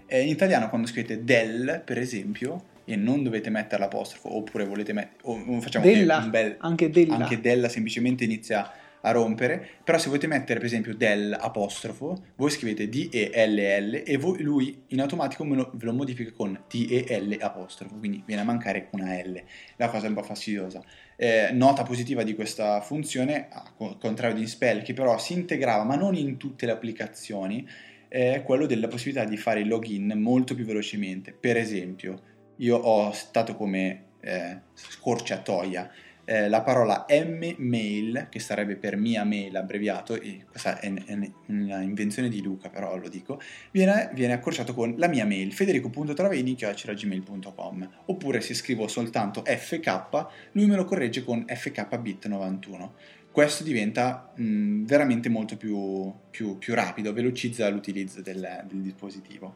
[0.05, 4.91] Eh, in italiano quando scrivete del, per esempio, e non dovete mettere l'apostrofo, oppure volete
[4.91, 5.59] mettere...
[5.61, 6.55] Facciamo Della, un bel...
[6.59, 7.15] anche della.
[7.15, 8.69] Anche della semplicemente inizia
[9.01, 14.41] a rompere, però se volete mettere per esempio del apostrofo, voi scrivete D-E-L-L e voi-
[14.41, 19.13] lui in automatico lo- ve lo modifica con D-E-L apostrofo, quindi viene a mancare una
[19.15, 19.41] L,
[19.77, 20.83] la cosa è un po' fastidiosa.
[21.15, 25.83] Eh, nota positiva di questa funzione, a co- contrario di Spell, che però si integrava
[25.83, 27.67] ma non in tutte le applicazioni,
[28.07, 31.31] è quello della possibilità di fare il login molto più velocemente.
[31.31, 32.21] Per esempio,
[32.57, 35.89] io ho stato come eh, scorciatoia
[36.29, 42.29] eh, la parola M-mail, che sarebbe per mia mail abbreviato, e questa è, è un'invenzione
[42.29, 48.53] di Luca, però lo dico, viene, viene accorciato con la mia mail, federico.travini.gmail.com oppure se
[48.53, 52.89] scrivo soltanto FK, lui me lo corregge con FKBit91.
[53.31, 59.55] Questo diventa mh, veramente molto più, più- più rapido, velocizza l'utilizzo del, del dispositivo.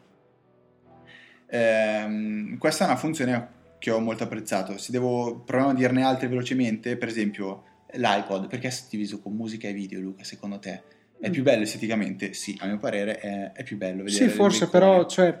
[1.46, 4.78] Ehm, questa è una funzione che ho molto apprezzato.
[4.78, 9.68] Se devo proviamo a dirne altre velocemente, per esempio l'iPod, perché è diviso con musica
[9.68, 10.80] e video, Luca, secondo te?
[11.20, 12.32] È più bello esteticamente?
[12.32, 15.38] Sì, a mio parere è, è più bello vedere Sì, forse, però, cioè,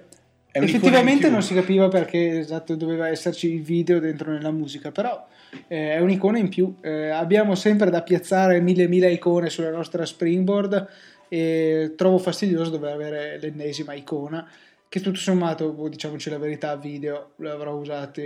[0.52, 5.26] effettivamente non si capiva perché esatto, doveva esserci il video dentro nella musica, però
[5.66, 6.74] eh, è un'icona in più.
[6.82, 10.86] Eh, abbiamo sempre da piazzare mille mille icone sulla nostra Springboard
[11.28, 14.46] e trovo fastidioso dover avere l'ennesima icona
[14.94, 18.22] che tutto sommato, boh, diciamoci la verità, video lo avrò usato,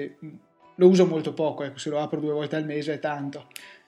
[0.74, 3.46] lo uso molto poco, ecco, se lo apro due volte al mese è tanto.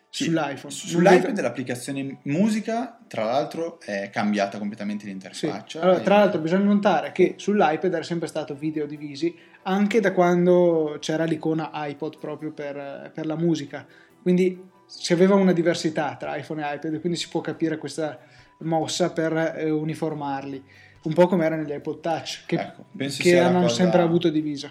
[0.09, 0.73] Sì, sull'iPhone.
[0.73, 5.11] Sull'iPad vedo- l'applicazione musica, tra l'altro, è cambiata completamente Sì.
[5.11, 5.83] l'interfaccia.
[5.83, 10.13] Allora, tra E- l'altro bisogna notare che sull'iPad era sempre stato video divisi anche da
[10.15, 13.87] quando c'era l'icona iPod proprio per, per la musica,
[14.23, 18.19] quindi si aveva una diversità tra iPhone e iPad, quindi si può capire questa
[18.61, 20.65] mossa per eh, uniformarli,
[21.03, 22.85] un po' come era negli iPod Touch, che, Ecco,
[23.19, 24.71] che hanno cosa- sempre avuto diviso.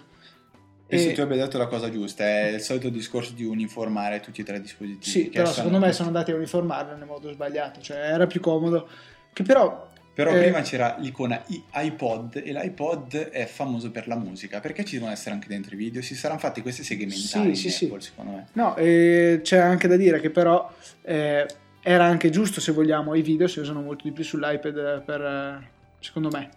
[0.86, 4.40] Penso E- tu abbia detto la cosa giusta, è il solito discorso di uniformare tutti
[4.40, 5.04] e tre i dispositivi.
[5.04, 8.40] Sì, però secondo me tutti- sono andati a uniformarlo nel modo sbagliato, cioè era più
[8.40, 8.88] comodo,
[9.32, 9.88] che però...
[10.12, 14.58] Però eh, prima c'era l'icona iPod e l'iPod è famoso per la musica.
[14.60, 16.02] Perché ci devono essere anche dentro i video?
[16.02, 18.08] Si saranno fatti queste segmentali Sì, sì, Apple, sì.
[18.08, 18.46] secondo me.
[18.54, 20.70] No, e c'è anche da dire che però
[21.02, 21.46] eh,
[21.80, 26.28] era anche giusto, se vogliamo, i video si usano molto di più sull'iPad per, secondo
[26.30, 26.50] me,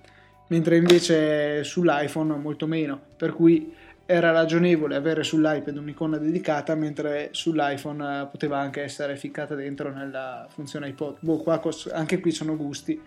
[0.48, 3.74] mentre invece sull'iPhone molto meno, per cui
[4.06, 10.46] era ragionevole avere sull'iPad un'icona dedicata, mentre sull'iPhone eh, poteva anche essere ficcata dentro nella
[10.50, 11.18] funzione iPod.
[11.20, 13.00] Boh, qua cos- anche qui sono gusti.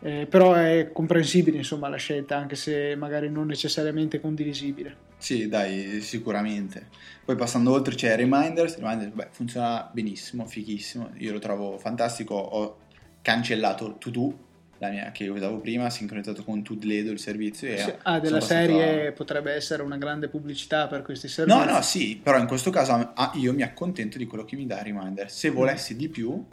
[0.00, 6.02] Eh, però è comprensibile insomma la scelta anche se magari non necessariamente condivisibile Sì, dai,
[6.02, 6.88] sicuramente.
[7.24, 8.76] Poi passando oltre c'è Reminders.
[8.76, 11.12] Reminders, beh, funziona benissimo, fighissimo.
[11.16, 12.34] Io lo trovo fantastico.
[12.34, 12.76] Ho
[13.22, 14.38] cancellato To Do,
[14.80, 17.68] mia che usavo prima, sincronizzato con Toodledo il servizio.
[17.68, 21.58] E Sì, ah, della serie a- potrebbe essere una grande pubblicità per questi servizi.
[21.58, 24.66] No, no, sì, però in questo caso ah, io mi accontento di quello che mi
[24.66, 25.30] dà Reminder.
[25.30, 26.44] Se volessi di più,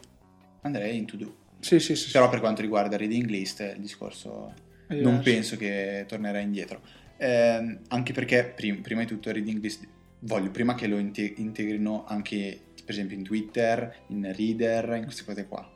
[0.62, 1.36] andrei in To Do.
[1.60, 2.12] Sì, sì, sì.
[2.12, 4.54] Però per quanto riguarda Reading List, il discorso
[4.88, 5.22] È non diverso.
[5.24, 6.82] penso che tornerà indietro.
[7.18, 9.88] Ehm, anche perché prim- prima di tutto Reading List
[10.20, 15.24] voglio prima che lo inte- integrino anche per esempio in Twitter, in Reader, in queste
[15.24, 15.70] cose qua.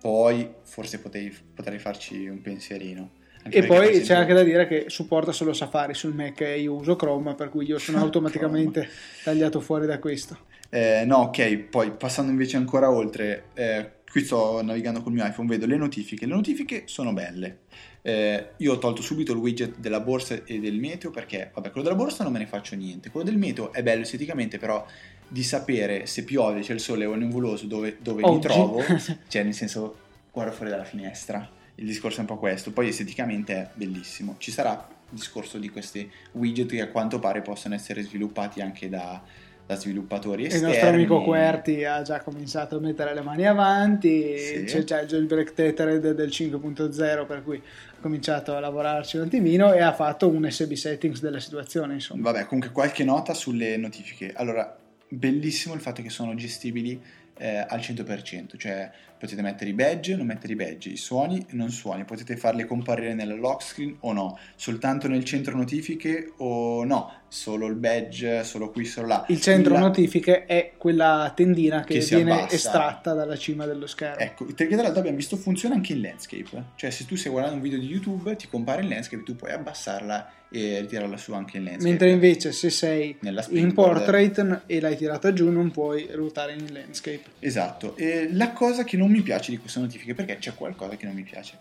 [0.00, 3.10] Poi forse potei- potrei farci un pensierino.
[3.42, 6.74] Anche e poi c'è anche da dire che supporta solo Safari sul Mac e io
[6.74, 8.88] uso Chrome, per cui io sono automaticamente
[9.22, 10.46] tagliato fuori da questo.
[10.70, 15.48] Eh, no, ok, poi passando invece ancora oltre, eh, qui sto navigando col mio iPhone,
[15.48, 17.60] vedo le notifiche, le notifiche sono belle.
[18.02, 21.88] Eh, io ho tolto subito il widget della borsa e del meteo perché, vabbè, quello
[21.88, 24.84] della borsa non me ne faccio niente, quello del meteo è bello esteticamente, però
[25.28, 28.82] di sapere se piove, c'è il sole o è nuvoloso, dove, dove mi trovo,
[29.28, 29.96] cioè nel senso
[30.32, 31.48] guardo fuori dalla finestra.
[31.74, 34.34] Il discorso è un po' questo, poi esteticamente è bellissimo.
[34.38, 38.88] Ci sarà il discorso di questi widget che a quanto pare possono essere sviluppati anche
[38.88, 39.22] da,
[39.68, 40.64] da sviluppatori esterni.
[40.64, 44.64] Il nostro amico Querti ha già cominciato a mettere le mani avanti, sì.
[44.64, 49.74] c'è già il jailbreak tethered del 5.0 per cui ha cominciato a lavorarci un attimino
[49.74, 52.32] e ha fatto un SB settings della situazione insomma.
[52.32, 54.32] Vabbè comunque qualche nota sulle notifiche.
[54.34, 54.77] Allora
[55.08, 57.00] bellissimo il fatto che sono gestibili
[57.38, 61.70] eh, al 100%, cioè potete mettere i badge, non mettere i badge, i suoni, non
[61.70, 67.12] suoni, potete farli comparire nella lock screen o no, soltanto nel centro notifiche o no,
[67.28, 69.24] solo il badge, solo qui, solo là.
[69.28, 69.80] Il centro La...
[69.80, 72.54] notifiche è quella tendina che, che viene abbassa.
[72.54, 74.18] estratta dalla cima dello schermo.
[74.18, 77.56] Ecco, perché tra l'altro abbiamo visto funziona anche in landscape, cioè se tu stai guardando
[77.56, 81.58] un video di YouTube ti compare in landscape, tu puoi abbassarla e ritirarla su anche
[81.58, 81.88] in landscape.
[81.90, 83.16] Mentre invece se sei
[83.50, 87.24] in portrait e l'hai tirata giù non puoi ruotare in landscape.
[87.38, 91.06] Esatto, e la cosa che non mi piace di queste notifiche, perché c'è qualcosa che
[91.06, 91.58] non mi piace.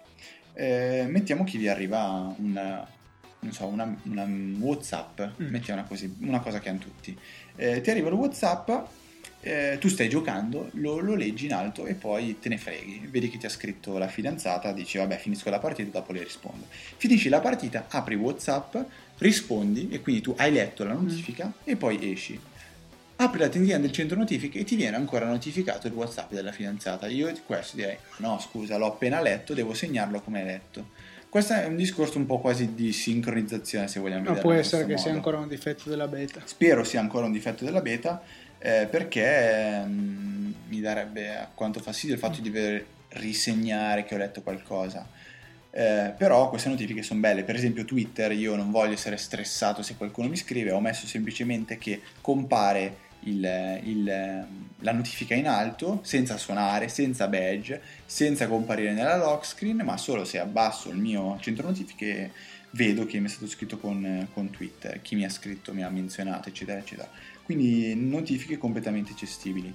[0.53, 2.87] Eh, mettiamo che vi arriva una,
[3.39, 4.27] non so, una, una
[4.59, 5.47] Whatsapp, mm.
[5.47, 7.17] mettiamo così, una cosa che hanno tutti.
[7.55, 8.69] Eh, ti arriva il Whatsapp
[9.41, 13.07] eh, tu stai giocando, lo, lo, leggi in alto e poi te ne freghi.
[13.09, 16.65] Vedi che ti ha scritto la fidanzata, dici vabbè finisco la partita, dopo le rispondo.
[16.69, 18.75] Finisci la partita, apri Whatsapp,
[19.19, 21.51] rispondi e quindi tu hai letto la notifica mm.
[21.63, 22.39] e poi esci.
[23.19, 27.07] Apri la tendina del centro notifiche e ti viene ancora notificato il Whatsapp della fidanzata.
[27.07, 30.89] Io di questo direi, no scusa, l'ho appena letto, devo segnarlo come letto.
[31.27, 34.35] Questo è un discorso un po' quasi di sincronizzazione, se vogliamo vedere.
[34.35, 35.01] Ma può essere che modo.
[35.01, 36.41] sia ancora un difetto della beta.
[36.45, 38.21] Spero sia ancora un difetto della beta
[38.59, 44.43] eh, perché mm, mi darebbe quanto fastidio il fatto di dover risegnare che ho letto
[44.43, 45.07] qualcosa.
[45.71, 49.95] Eh, però queste notifiche sono belle, per esempio Twitter, io non voglio essere stressato se
[49.95, 54.45] qualcuno mi scrive, ho messo semplicemente che compare il, il,
[54.79, 60.25] la notifica in alto senza suonare, senza badge, senza comparire nella lock screen, ma solo
[60.25, 62.31] se abbasso il mio centro notifiche
[62.71, 65.89] vedo che mi è stato scritto con, con Twitter, chi mi ha scritto, mi ha
[65.89, 67.09] menzionato, eccetera, eccetera.
[67.43, 69.73] Quindi notifiche completamente gestibili.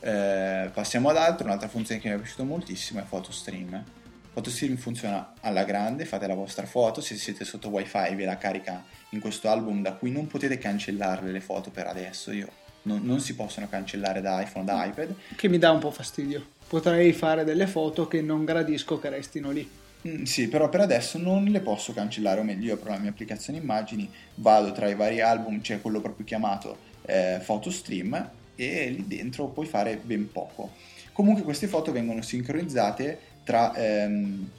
[0.00, 3.84] Eh, passiamo ad altro, un'altra funzione che mi è piaciuta moltissimo è PhotoStream.
[4.32, 8.84] PhotoStream funziona alla grande, fate la vostra foto, se siete sotto wifi ve la carica
[9.10, 13.20] in questo album da cui non potete cancellare le foto per adesso, io non, non
[13.20, 15.14] si possono cancellare da iPhone da iPad.
[15.36, 16.44] Che mi dà un po' fastidio.
[16.66, 19.68] Potrei fare delle foto che non gradisco che restino lì.
[20.06, 23.10] Mm, sì, però per adesso non le posso cancellare, o meglio, io apro la mia
[23.10, 29.06] applicazione immagini, vado tra i vari album, c'è quello proprio chiamato eh, PhotoStream e lì
[29.06, 30.72] dentro puoi fare ben poco.
[31.12, 34.50] Comunque queste foto vengono sincronizzate tra, ehm,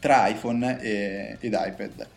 [0.00, 2.08] tra iPhone e, ed iPad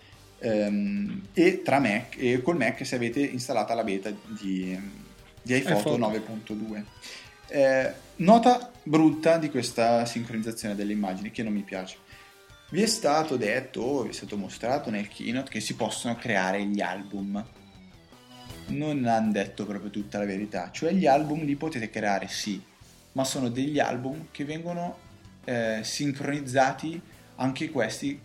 [0.44, 4.78] ehm, e tra Mac e col Mac se avete installata la beta di,
[5.43, 6.84] di iPhoto 9.2.
[7.49, 11.97] Eh, nota brutta di questa sincronizzazione delle immagini che non mi piace.
[12.71, 16.82] Vi è stato detto, vi è stato mostrato nel keynote che si possono creare gli
[16.82, 17.45] album
[18.67, 20.69] non hanno detto proprio tutta la verità.
[20.71, 22.62] Cioè gli album li potete creare sì,
[23.13, 24.97] ma sono degli album che vengono
[25.43, 27.01] eh, sincronizzati
[27.36, 28.19] anche questi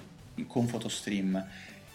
[0.47, 1.47] con PhotoStream.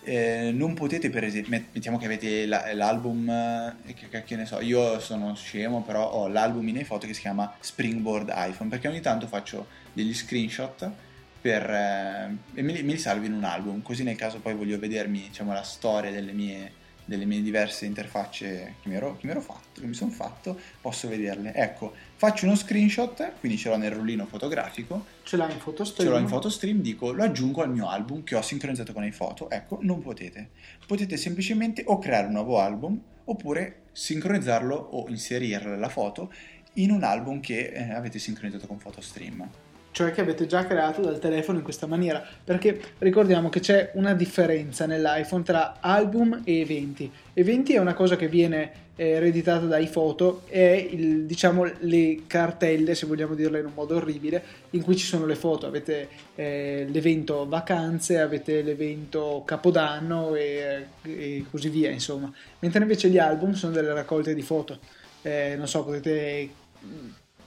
[0.05, 4.59] Eh, non potete per esempio mettiamo che avete la, l'album eh, che, che, ne so
[4.59, 8.99] io sono scemo però ho l'album in foto che si chiama Springboard iPhone perché ogni
[8.99, 10.91] tanto faccio degli screenshot
[11.39, 14.55] per, eh, e me li, me li salvo in un album così nel caso poi
[14.55, 16.71] voglio vedermi diciamo la storia delle mie
[17.05, 20.59] delle mie diverse interfacce che mi ero, che mi ero fatto, che mi sono fatto,
[20.81, 21.53] posso vederle.
[21.53, 25.05] Ecco, faccio uno screenshot, quindi ce l'ho nel rullino fotografico.
[25.23, 26.09] Ce l'ho in photostream.
[26.09, 29.11] Ce l'ho in photostream, dico, lo aggiungo al mio album che ho sincronizzato con le
[29.11, 29.49] foto.
[29.49, 30.49] Ecco, non potete.
[30.85, 36.31] Potete semplicemente o creare un nuovo album oppure sincronizzarlo o inserire la foto
[36.73, 39.49] in un album che eh, avete sincronizzato con PhotoStream
[39.93, 44.13] cioè che avete già creato dal telefono in questa maniera, perché ricordiamo che c'è una
[44.13, 47.09] differenza nell'iPhone tra album e eventi.
[47.33, 52.95] Eventi è una cosa che viene eh, ereditata dai foto, è il, diciamo le cartelle,
[52.95, 55.67] se vogliamo dirle in un modo orribile, in cui ci sono le foto.
[55.67, 62.33] Avete eh, l'evento vacanze, avete l'evento capodanno e, e, così via, insomma.
[62.59, 64.79] Mentre invece gli album sono delle raccolte di foto.
[65.21, 66.49] Eh, non so, potete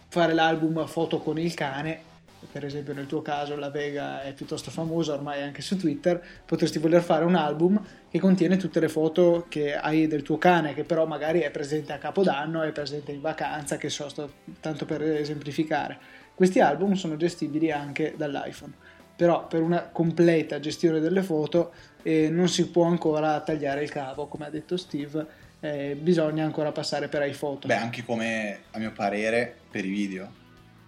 [0.08, 2.14] fare l'album foto con il cane
[2.50, 6.78] per esempio nel tuo caso la Vega è piuttosto famosa ormai anche su Twitter, potresti
[6.78, 10.84] voler fare un album che contiene tutte le foto che hai del tuo cane, che
[10.84, 15.02] però magari è presente a Capodanno, è presente in vacanza, che so, sto, tanto per
[15.02, 15.98] esemplificare.
[16.34, 18.72] Questi album sono gestibili anche dall'iPhone,
[19.16, 21.72] però per una completa gestione delle foto
[22.02, 25.26] eh, non si può ancora tagliare il cavo, come ha detto Steve,
[25.60, 27.66] eh, bisogna ancora passare per iPhoto.
[27.66, 30.44] Beh, anche come a mio parere per i video.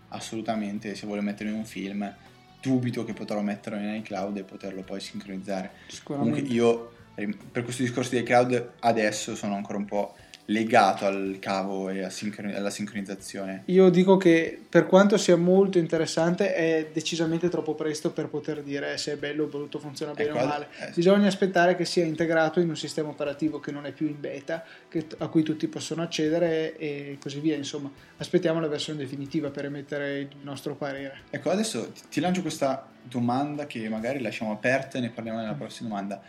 [0.09, 2.15] Assolutamente, se voglio metterlo in un film,
[2.61, 5.71] dubito che potrò metterlo in iCloud e poterlo poi sincronizzare.
[6.03, 10.15] Comunque io per questo discorso di iCloud adesso sono ancora un po'
[10.51, 13.63] legato al cavo e alla sincronizzazione.
[13.67, 18.97] Io dico che per quanto sia molto interessante è decisamente troppo presto per poter dire
[18.97, 20.69] se è bello o brutto, funziona bene o male.
[20.81, 24.19] Eh, Bisogna aspettare che sia integrato in un sistema operativo che non è più in
[24.21, 27.55] beta, che, a cui tutti possono accedere e così via.
[27.55, 31.25] Insomma, aspettiamo la versione definitiva per emettere il nostro parere.
[31.29, 35.91] Ecco, adesso ti lancio questa domanda che magari lasciamo aperta e ne parliamo nella prossima
[35.91, 36.23] domanda.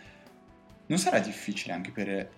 [0.86, 2.28] Non sarà difficile anche per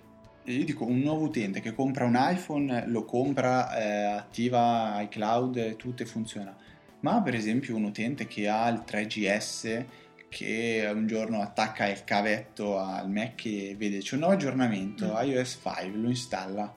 [0.44, 6.02] io dico un nuovo utente che compra un iPhone, lo compra, eh, attiva iCloud, tutto
[6.02, 6.54] e funziona.
[7.00, 9.84] Ma per esempio un utente che ha il 3GS
[10.28, 15.28] che un giorno attacca il cavetto al Mac e vede c'è un nuovo aggiornamento, mm.
[15.28, 16.74] iOS 5, lo installa.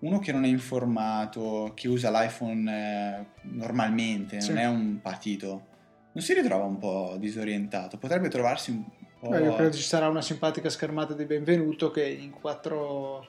[0.00, 4.48] Uno che non è informato, che usa l'iPhone eh, normalmente, sì.
[4.48, 5.66] non è un patito,
[6.12, 8.84] non si ritrova un po' disorientato, potrebbe trovarsi un
[9.20, 9.30] Oh.
[9.30, 13.26] Beh, io credo ci sarà una simpatica schermata di benvenuto che in quattro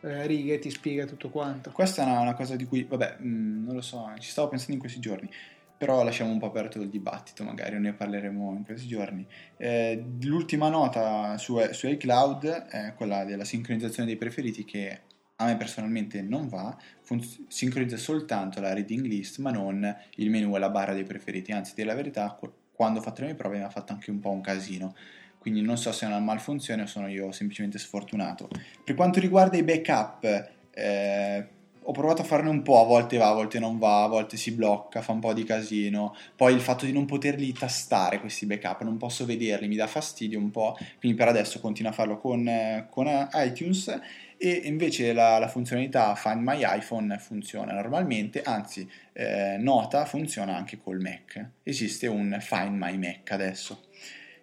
[0.00, 1.70] eh, righe ti spiega tutto quanto.
[1.72, 4.48] Questa è una, una cosa di cui, vabbè, mh, mm, non lo so, ci stavo
[4.48, 5.28] pensando in questi giorni,
[5.76, 9.26] però lasciamo un po' aperto il dibattito, magari ne parleremo in questi giorni.
[9.56, 15.00] Eh, l'ultima nota su, su iCloud è quella della sincronizzazione dei preferiti che
[15.36, 20.54] a me personalmente non va, fun- sincronizza soltanto la reading list ma non il menu
[20.54, 22.38] e la barra dei preferiti, anzi, dire la verità,
[22.72, 24.94] quando ho fatto le mie prove mi ha fatto anche un po' un casino
[25.42, 28.48] quindi non so se è una malfunzione o sono io semplicemente sfortunato.
[28.84, 31.46] Per quanto riguarda i backup, eh,
[31.82, 34.36] ho provato a farne un po', a volte va, a volte non va, a volte
[34.36, 36.14] si blocca, fa un po' di casino.
[36.36, 40.38] Poi il fatto di non poterli tastare questi backup, non posso vederli, mi dà fastidio
[40.38, 44.00] un po', quindi per adesso continuo a farlo con, con iTunes
[44.36, 50.78] e invece la, la, funzionalità Find My iPhone funziona normalmente, anzi eh, Nota funziona anche
[50.80, 51.44] col Mac.
[51.64, 53.86] Esiste un Find My Mac adesso.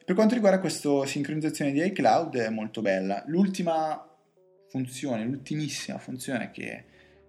[0.10, 3.24] Per quanto riguarda questa sincronizzazione di iCloud è molto bella.
[3.28, 4.04] L'ultima
[4.68, 6.86] funzione, l'ultimissima funzione che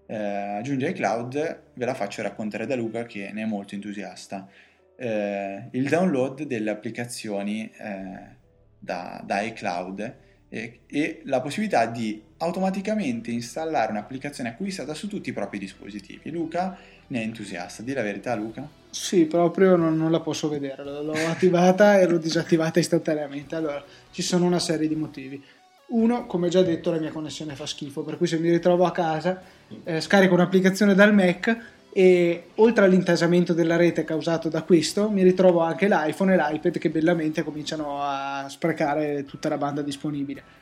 [0.06, 4.48] eh, aggiunge iCloud ve la faccio raccontare da Luca che ne è molto entusiasta.
[4.96, 8.36] Eh, il download delle applicazioni eh,
[8.78, 10.16] da, da, iCloud
[10.48, 16.30] e, e la possibilità di automaticamente installare un'applicazione acquistata su tutti i propri dispositivi.
[16.30, 16.78] Luca
[17.10, 18.68] ne è entusiasta, di la verità Luca?
[18.90, 23.54] Sì, proprio non, non, la posso vedere, l'ho attivata e l'ho disattivata istantaneamente.
[23.54, 25.42] Allora, ci sono una serie di motivi.
[25.88, 28.92] Uno, come già detto, la mia connessione fa schifo, per cui se mi ritrovo a
[28.92, 29.40] casa,
[29.84, 31.56] eh, scarico un'applicazione dal Mac
[31.92, 36.90] e oltre all'intasamento della rete causato da questo, mi ritrovo anche l'iPhone e l'iPad che
[36.90, 40.58] bellamente cominciano a sprecare tutta la banda disponibile.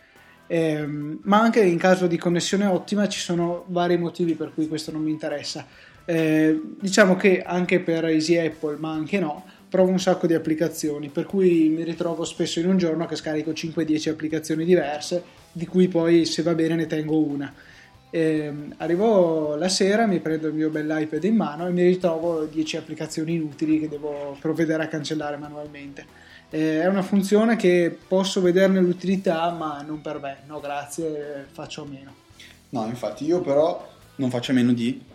[0.46, 4.90] Eh, ma anche in caso di connessione ottima ci sono vari motivi per cui questo
[4.90, 5.66] non mi interessa
[6.11, 11.11] eh, diciamo che anche per Easy Apple, ma anche no, provo un sacco di applicazioni,
[11.11, 15.86] per cui mi ritrovo spesso in un giorno che scarico 5-10 applicazioni diverse, di cui
[15.88, 17.52] poi se va bene ne tengo una.
[18.09, 22.78] Eh, arrivo la sera, mi prendo il mio bell'iPad in mano e mi ritrovo 10
[22.78, 26.06] applicazioni inutili che devo provvedere a cancellare manualmente.
[26.48, 31.82] Eh, è una funzione che posso vederne l'utilità, ma non per me, no grazie, faccio
[31.82, 32.14] a meno.
[32.70, 35.07] No, infatti io però non faccio a meno di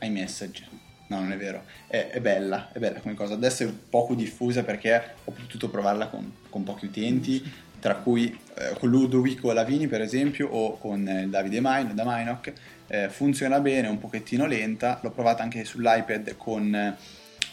[0.00, 0.86] iMessage.
[1.08, 1.64] No, non è vero.
[1.86, 3.34] È, è, bella, è bella come cosa.
[3.34, 7.42] Adesso è poco diffusa perché ho potuto provarla con, con pochi utenti,
[7.80, 12.52] tra cui eh, con Ludovico Lavini per esempio o con eh, Davide Main da Minoc.
[12.86, 14.98] Eh, funziona bene, è un pochettino lenta.
[15.02, 16.74] L'ho provata anche sull'iPad con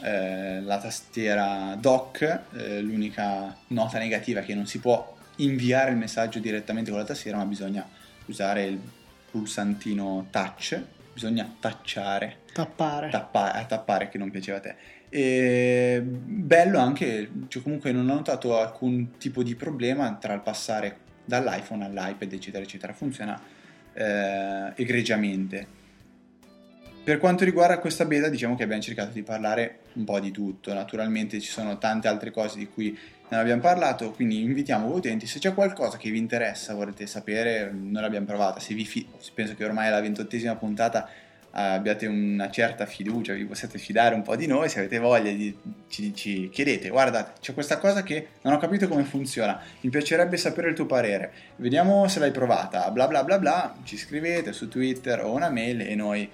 [0.02, 2.40] eh, la tastiera dock.
[2.56, 7.06] Eh, l'unica nota negativa è che non si può inviare il messaggio direttamente con la
[7.06, 7.88] tastiera, ma bisogna
[8.26, 8.80] usare il
[9.32, 10.82] pulsantino touch
[11.16, 12.42] bisogna tacciare.
[12.52, 13.10] Tappare.
[13.10, 14.76] Tappa- eh, tappare che non piaceva a te.
[15.10, 20.98] E bello anche, cioè comunque non ho notato alcun tipo di problema tra il passare
[21.24, 22.92] dall'iPhone all'iPad, eccetera, eccetera.
[22.92, 23.42] Funziona
[23.94, 25.84] eh, egregiamente.
[27.02, 30.74] Per quanto riguarda questa beta, diciamo che abbiamo cercato di parlare un po' di tutto.
[30.74, 32.98] Naturalmente ci sono tante altre cose di cui
[33.28, 37.72] non abbiamo parlato, quindi invitiamo voi utenti, se c'è qualcosa che vi interessa, volete sapere,
[37.72, 41.10] noi l'abbiamo provata, se vi fi- penso che ormai la ventottesima puntata
[41.58, 45.58] abbiate una certa fiducia, vi possiate fidare un po' di noi, se avete voglia di
[45.88, 50.36] ci, ci chiedete, guarda, c'è questa cosa che non ho capito come funziona, mi piacerebbe
[50.36, 54.68] sapere il tuo parere, vediamo se l'hai provata, bla bla bla bla, ci scrivete su
[54.68, 56.30] Twitter o una mail e noi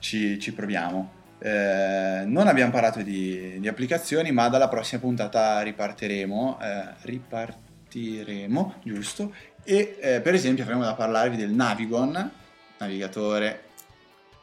[0.00, 1.24] ci, ci proviamo.
[1.38, 9.34] Eh, non abbiamo parlato di, di, applicazioni, ma dalla prossima puntata ripartiremo, eh, ripartiremo, giusto?
[9.64, 12.30] E eh, per esempio avremo da parlarvi del Navigon,
[12.78, 13.62] navigatore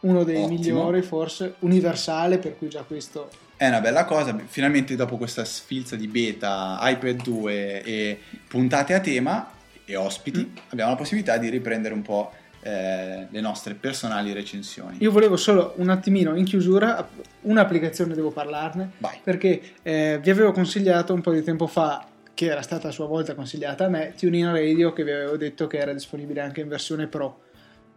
[0.02, 0.50] uno dei Ottimo.
[0.50, 4.38] migliori forse, universale, per cui già questo è una bella cosa.
[4.46, 9.52] Finalmente, dopo questa sfilza di beta, iPad 2 e puntate a tema
[9.86, 10.58] e ospiti, mm.
[10.70, 12.34] abbiamo la possibilità di riprendere un po'
[12.64, 14.97] eh, le nostre personali recensioni.
[15.01, 17.07] Io volevo solo un attimino in chiusura,
[17.41, 19.20] un'applicazione devo parlarne, Vai.
[19.22, 23.05] perché eh, vi avevo consigliato un po' di tempo fa che era stata a sua
[23.05, 26.70] volta consigliata a me, TuneIn Radio, che vi avevo detto che era disponibile anche in
[26.70, 27.41] versione Pro.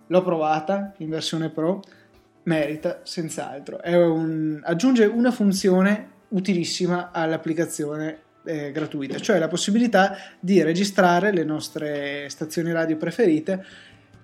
[0.09, 1.83] L'ho provata in versione Pro
[2.43, 3.81] merita senz'altro.
[3.85, 12.29] Un, aggiunge una funzione utilissima all'applicazione eh, gratuita, cioè la possibilità di registrare le nostre
[12.29, 13.65] stazioni radio preferite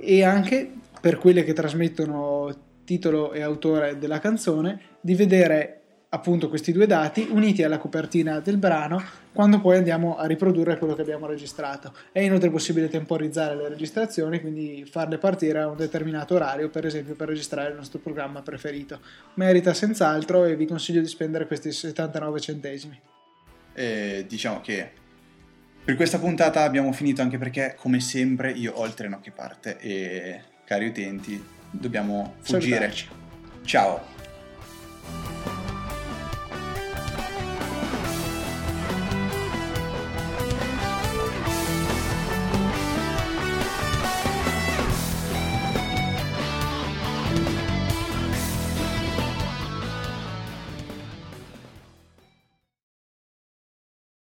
[0.05, 0.69] e anche
[1.01, 5.77] per quelle che trasmettono titolo e autore della canzone di vedere
[6.09, 10.95] appunto questi due dati uniti alla copertina del brano quando poi andiamo a riprodurre quello
[10.95, 11.95] che abbiamo registrato.
[12.11, 17.15] È inoltre possibile temporizzare le registrazioni, quindi farle partire a un determinato orario, per esempio
[17.15, 19.01] per registrare il nostro programma preferito.
[19.35, 23.01] Merita senz'altro e vi consiglio di spendere questi 79 centesimi.
[23.73, 24.91] E diciamo che
[25.85, 29.79] per questa puntata abbiamo finito anche perché, come sempre, io ho il treno che parte
[29.81, 32.77] e, cari utenti, dobbiamo fuggire.
[32.77, 33.09] Salutarci.
[33.65, 35.52] Ciao!